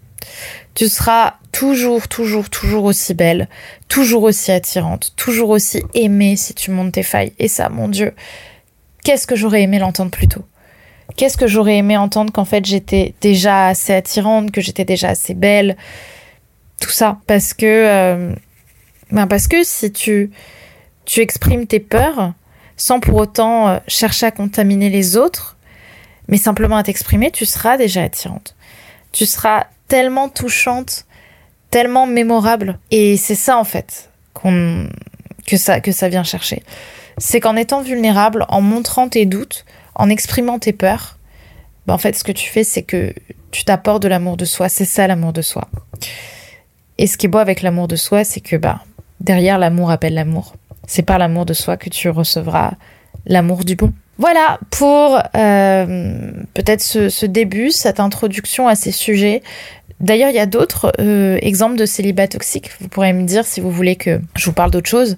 Tu 0.75 0.89
seras 0.89 1.35
toujours, 1.53 2.09
toujours, 2.09 2.49
toujours 2.49 2.85
aussi 2.85 3.13
belle, 3.13 3.51
toujours 3.87 4.23
aussi 4.23 4.51
attirante, 4.51 5.13
toujours 5.15 5.51
aussi 5.51 5.83
aimée 5.93 6.37
si 6.37 6.55
tu 6.55 6.71
montes 6.71 6.93
tes 6.93 7.03
failles. 7.03 7.35
Et 7.39 7.49
ça, 7.49 7.69
mon 7.69 7.89
Dieu, 7.89 8.15
qu'est-ce 9.05 9.27
que 9.27 9.37
j'aurais 9.37 9.61
aimé 9.61 9.79
l'entendre 9.79 10.11
plus 10.11 10.29
tôt? 10.29 10.47
Qu'est-ce 11.19 11.37
que 11.37 11.47
j'aurais 11.47 11.77
aimé 11.77 11.99
entendre 11.99 12.33
qu'en 12.33 12.47
fait 12.47 12.65
j'étais 12.65 13.13
déjà 13.21 13.67
assez 13.67 13.93
attirante, 13.93 14.53
que 14.53 14.63
j'étais 14.63 14.87
déjà 14.87 15.11
assez 15.11 15.35
belle, 15.35 15.77
tout 16.81 16.89
ça, 16.89 17.19
parce 17.27 17.53
que, 17.53 17.67
euh, 17.67 18.35
ben 19.11 19.27
parce 19.27 19.49
que 19.49 19.65
si 19.65 19.93
tu 19.93 20.31
tu 21.05 21.21
exprimes 21.21 21.67
tes 21.67 21.81
peurs, 21.81 22.33
sans 22.81 22.99
pour 22.99 23.17
autant 23.17 23.69
euh, 23.69 23.79
chercher 23.89 24.25
à 24.25 24.31
contaminer 24.31 24.89
les 24.89 25.19
autres, 25.19 25.59
mais 26.29 26.39
simplement 26.39 26.77
à 26.77 26.83
t'exprimer, 26.83 27.31
tu 27.31 27.45
seras 27.45 27.77
déjà 27.77 28.05
attirante. 28.05 28.57
Tu 29.13 29.27
seras 29.27 29.67
tellement 29.87 30.31
touchante, 30.31 31.05
tellement 31.69 32.07
mémorable. 32.07 32.79
Et 32.91 33.19
c'est 33.19 33.35
ça, 33.35 33.59
en 33.59 33.65
fait, 33.65 34.09
que 34.35 35.57
ça, 35.59 36.09
vient 36.09 36.25
chercher. 36.25 36.63
C'est 37.19 37.39
qu'en 37.39 37.55
étant 37.55 37.83
vulnérable, 37.83 38.47
en 38.49 38.63
montrant 38.63 39.11
tes 39.11 39.27
doutes, 39.27 39.67
en 39.95 40.09
exprimant 40.09 40.59
tes 40.59 40.73
peurs, 40.73 41.19
ben 41.87 41.93
en 41.93 41.99
fait, 41.99 42.17
ce 42.17 42.25
que 42.25 42.33
tu 42.33 42.49
fais, 42.49 42.65
c'est 42.65 42.83
que 42.83 43.13
tu 43.51 43.65
t'apportes 43.65 44.03
de 44.03 44.09
l'amour 44.09 44.39
de 44.39 44.47
soi. 44.47 44.71
C'est 44.71 44.87
ça, 44.87 45.07
l'amour 45.07 45.35
de 45.35 45.43
soi. 45.43 45.69
Et 46.97 47.07
ce 47.07 47.19
qui 47.19 47.27
est 47.27 47.29
beau 47.29 47.39
avec 47.39 47.61
l'amour 47.61 47.89
de 47.89 47.97
soi, 47.97 48.25
c'est 48.25 48.41
que, 48.41 48.57
bah, 48.57 48.85
derrière 49.21 49.59
l'amour 49.59 49.91
appelle 49.91 50.15
l'amour. 50.15 50.55
C'est 50.91 51.03
par 51.03 51.19
l'amour 51.19 51.47
de 51.47 51.55
soi 51.55 51.77
que 51.77 51.89
tu 51.89 52.09
recevras 52.09 52.73
l'amour 53.25 53.65
du 53.65 53.77
bon. 53.77 53.93
Voilà 54.19 54.59
pour 54.71 55.21
euh, 55.37 56.33
peut-être 56.53 56.83
ce, 56.83 57.27
début, 57.27 57.71
cette 57.71 58.01
introduction 58.01 58.67
à 58.67 58.75
ces 58.75 58.91
sujets. 58.91 59.41
D'ailleurs, 60.01 60.31
il 60.31 60.35
y 60.35 60.41
a 60.41 60.47
d'autres 60.47 60.91
euh, 60.99 61.39
exemples 61.43 61.77
de 61.77 61.87
célibat 61.87 62.27
toxique. 62.27 62.73
Vous 62.81 62.89
pourrez 62.89 63.13
me 63.13 63.23
dire 63.23 63.45
si 63.47 63.61
vous 63.61 63.71
voulez 63.71 63.95
que 63.95 64.21
je 64.35 64.47
vous 64.47 64.53
parle 64.53 64.73
d'autre 64.73 64.91
chose, 64.91 65.17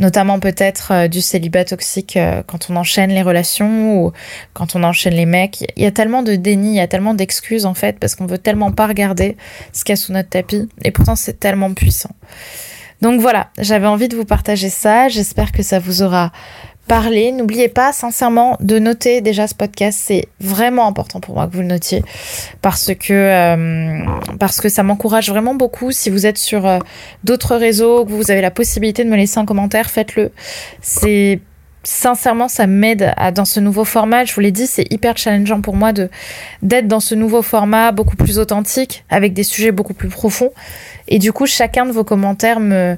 notamment 0.00 0.40
peut-être 0.40 0.90
euh, 0.90 1.06
du 1.06 1.20
célibat 1.20 1.66
toxique 1.66 2.18
quand 2.48 2.68
on 2.68 2.74
enchaîne 2.74 3.10
les 3.10 3.22
relations 3.22 4.02
ou 4.02 4.12
quand 4.54 4.74
on 4.74 4.82
enchaîne 4.82 5.14
les 5.14 5.26
mecs. 5.26 5.72
Il 5.76 5.84
y 5.84 5.86
a 5.86 5.92
tellement 5.92 6.24
de 6.24 6.34
déni, 6.34 6.70
il 6.70 6.76
y 6.78 6.80
a 6.80 6.88
tellement 6.88 7.14
d'excuses 7.14 7.64
en 7.64 7.74
fait, 7.74 8.00
parce 8.00 8.16
qu'on 8.16 8.26
veut 8.26 8.38
tellement 8.38 8.72
pas 8.72 8.88
regarder 8.88 9.36
ce 9.72 9.84
qu'il 9.84 9.92
y 9.92 9.94
a 9.94 9.96
sous 9.96 10.12
notre 10.12 10.30
tapis, 10.30 10.68
et 10.84 10.90
pourtant 10.90 11.14
c'est 11.14 11.38
tellement 11.38 11.72
puissant. 11.74 12.10
Donc 13.02 13.20
voilà, 13.20 13.48
j'avais 13.58 13.88
envie 13.88 14.08
de 14.08 14.14
vous 14.16 14.24
partager 14.24 14.68
ça. 14.68 15.08
J'espère 15.08 15.50
que 15.50 15.64
ça 15.64 15.80
vous 15.80 16.02
aura 16.02 16.30
parlé. 16.86 17.32
N'oubliez 17.32 17.68
pas 17.68 17.92
sincèrement 17.92 18.56
de 18.60 18.78
noter 18.78 19.20
déjà 19.20 19.48
ce 19.48 19.56
podcast. 19.56 19.98
C'est 20.00 20.28
vraiment 20.40 20.86
important 20.86 21.18
pour 21.18 21.34
moi 21.34 21.48
que 21.48 21.52
vous 21.52 21.62
le 21.62 21.66
notiez 21.66 22.04
parce 22.62 22.94
que 22.94 23.12
euh, 23.12 24.04
parce 24.38 24.60
que 24.60 24.68
ça 24.68 24.84
m'encourage 24.84 25.30
vraiment 25.30 25.56
beaucoup. 25.56 25.90
Si 25.90 26.10
vous 26.10 26.26
êtes 26.26 26.38
sur 26.38 26.64
euh, 26.64 26.78
d'autres 27.24 27.56
réseaux, 27.56 28.04
que 28.04 28.12
vous 28.12 28.30
avez 28.30 28.40
la 28.40 28.52
possibilité 28.52 29.04
de 29.04 29.10
me 29.10 29.16
laisser 29.16 29.38
un 29.38 29.46
commentaire, 29.46 29.90
faites-le. 29.90 30.30
C'est 30.80 31.40
sincèrement, 31.84 32.48
ça 32.48 32.66
m'aide 32.66 33.14
dans 33.34 33.44
ce 33.44 33.60
nouveau 33.60 33.84
format. 33.84 34.24
Je 34.24 34.34
vous 34.34 34.40
l'ai 34.40 34.52
dit, 34.52 34.66
c'est 34.66 34.90
hyper 34.92 35.16
challengeant 35.16 35.60
pour 35.60 35.74
moi 35.74 35.92
de 35.92 36.08
d'être 36.62 36.88
dans 36.88 37.00
ce 37.00 37.14
nouveau 37.14 37.42
format 37.42 37.92
beaucoup 37.92 38.16
plus 38.16 38.38
authentique, 38.38 39.04
avec 39.10 39.32
des 39.32 39.42
sujets 39.42 39.72
beaucoup 39.72 39.94
plus 39.94 40.08
profonds. 40.08 40.52
Et 41.08 41.18
du 41.18 41.32
coup, 41.32 41.46
chacun 41.46 41.86
de 41.86 41.92
vos 41.92 42.04
commentaires 42.04 42.60
me 42.60 42.72
me 42.72 42.96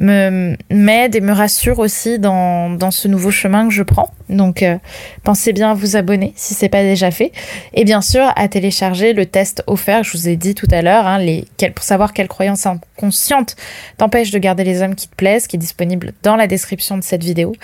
m'aide 0.00 1.14
et 1.14 1.20
me 1.20 1.32
rassure 1.32 1.78
aussi 1.78 2.18
dans, 2.18 2.70
dans 2.70 2.90
ce 2.90 3.06
nouveau 3.06 3.30
chemin 3.30 3.68
que 3.68 3.74
je 3.74 3.82
prends. 3.82 4.10
Donc 4.30 4.62
euh, 4.62 4.78
pensez 5.24 5.52
bien 5.52 5.72
à 5.72 5.74
vous 5.74 5.96
abonner 5.96 6.32
si 6.36 6.54
c'est 6.54 6.68
pas 6.68 6.82
déjà 6.82 7.10
fait 7.10 7.32
et 7.74 7.84
bien 7.84 8.00
sûr 8.00 8.32
à 8.36 8.48
télécharger 8.48 9.12
le 9.12 9.26
test 9.26 9.62
offert. 9.66 10.02
Je 10.02 10.12
vous 10.12 10.28
ai 10.28 10.36
dit 10.36 10.54
tout 10.54 10.68
à 10.70 10.82
l'heure 10.82 11.06
hein, 11.06 11.18
les 11.18 11.44
pour 11.74 11.84
savoir 11.84 12.12
quelles 12.12 12.28
croyances 12.28 12.64
inconscientes 12.64 13.56
t'empêchent 13.98 14.30
de 14.30 14.38
garder 14.38 14.64
les 14.64 14.82
hommes 14.82 14.94
qui 14.94 15.08
te 15.08 15.14
plaisent, 15.14 15.46
qui 15.46 15.56
est 15.56 15.58
disponible 15.58 16.12
dans 16.22 16.36
la 16.36 16.46
description 16.46 16.96
de 16.96 17.02
cette 17.02 17.22
vidéo 17.22 17.54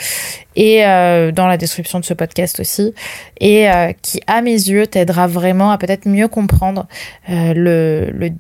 et 0.56 0.84
euh, 0.84 1.32
dans 1.32 1.46
la 1.46 1.56
description 1.56 2.00
de 2.00 2.04
ce 2.04 2.14
podcast 2.14 2.60
aussi 2.60 2.92
et 3.40 3.70
euh, 3.70 3.92
qui 4.02 4.20
à 4.26 4.42
mes 4.42 4.50
yeux 4.50 4.86
t'aidera 4.86 5.26
vraiment 5.26 5.70
à 5.70 5.78
peut-être 5.78 6.06
mieux 6.06 6.28
comprendre 6.28 6.86
le, 7.28 8.10
le, 8.12 8.30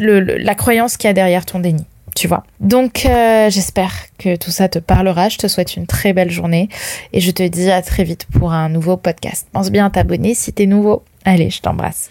le 0.00 0.38
la 0.38 0.54
croyance 0.54 0.96
qu'il 0.96 1.08
y 1.08 1.10
a 1.10 1.14
derrière 1.14 1.44
ton 1.44 1.60
déni 1.60 1.84
tu 2.18 2.26
vois. 2.26 2.42
Donc 2.58 3.06
euh, 3.06 3.48
j'espère 3.48 3.92
que 4.18 4.34
tout 4.34 4.50
ça 4.50 4.68
te 4.68 4.80
parlera. 4.80 5.28
Je 5.28 5.38
te 5.38 5.46
souhaite 5.46 5.76
une 5.76 5.86
très 5.86 6.12
belle 6.12 6.30
journée 6.30 6.68
et 7.12 7.20
je 7.20 7.30
te 7.30 7.46
dis 7.46 7.70
à 7.70 7.80
très 7.80 8.02
vite 8.02 8.26
pour 8.32 8.52
un 8.52 8.68
nouveau 8.68 8.96
podcast. 8.96 9.46
Pense 9.52 9.70
bien 9.70 9.86
à 9.86 9.90
t'abonner 9.90 10.34
si 10.34 10.52
t'es 10.52 10.66
nouveau. 10.66 11.04
Allez, 11.24 11.50
je 11.50 11.60
t'embrasse. 11.60 12.10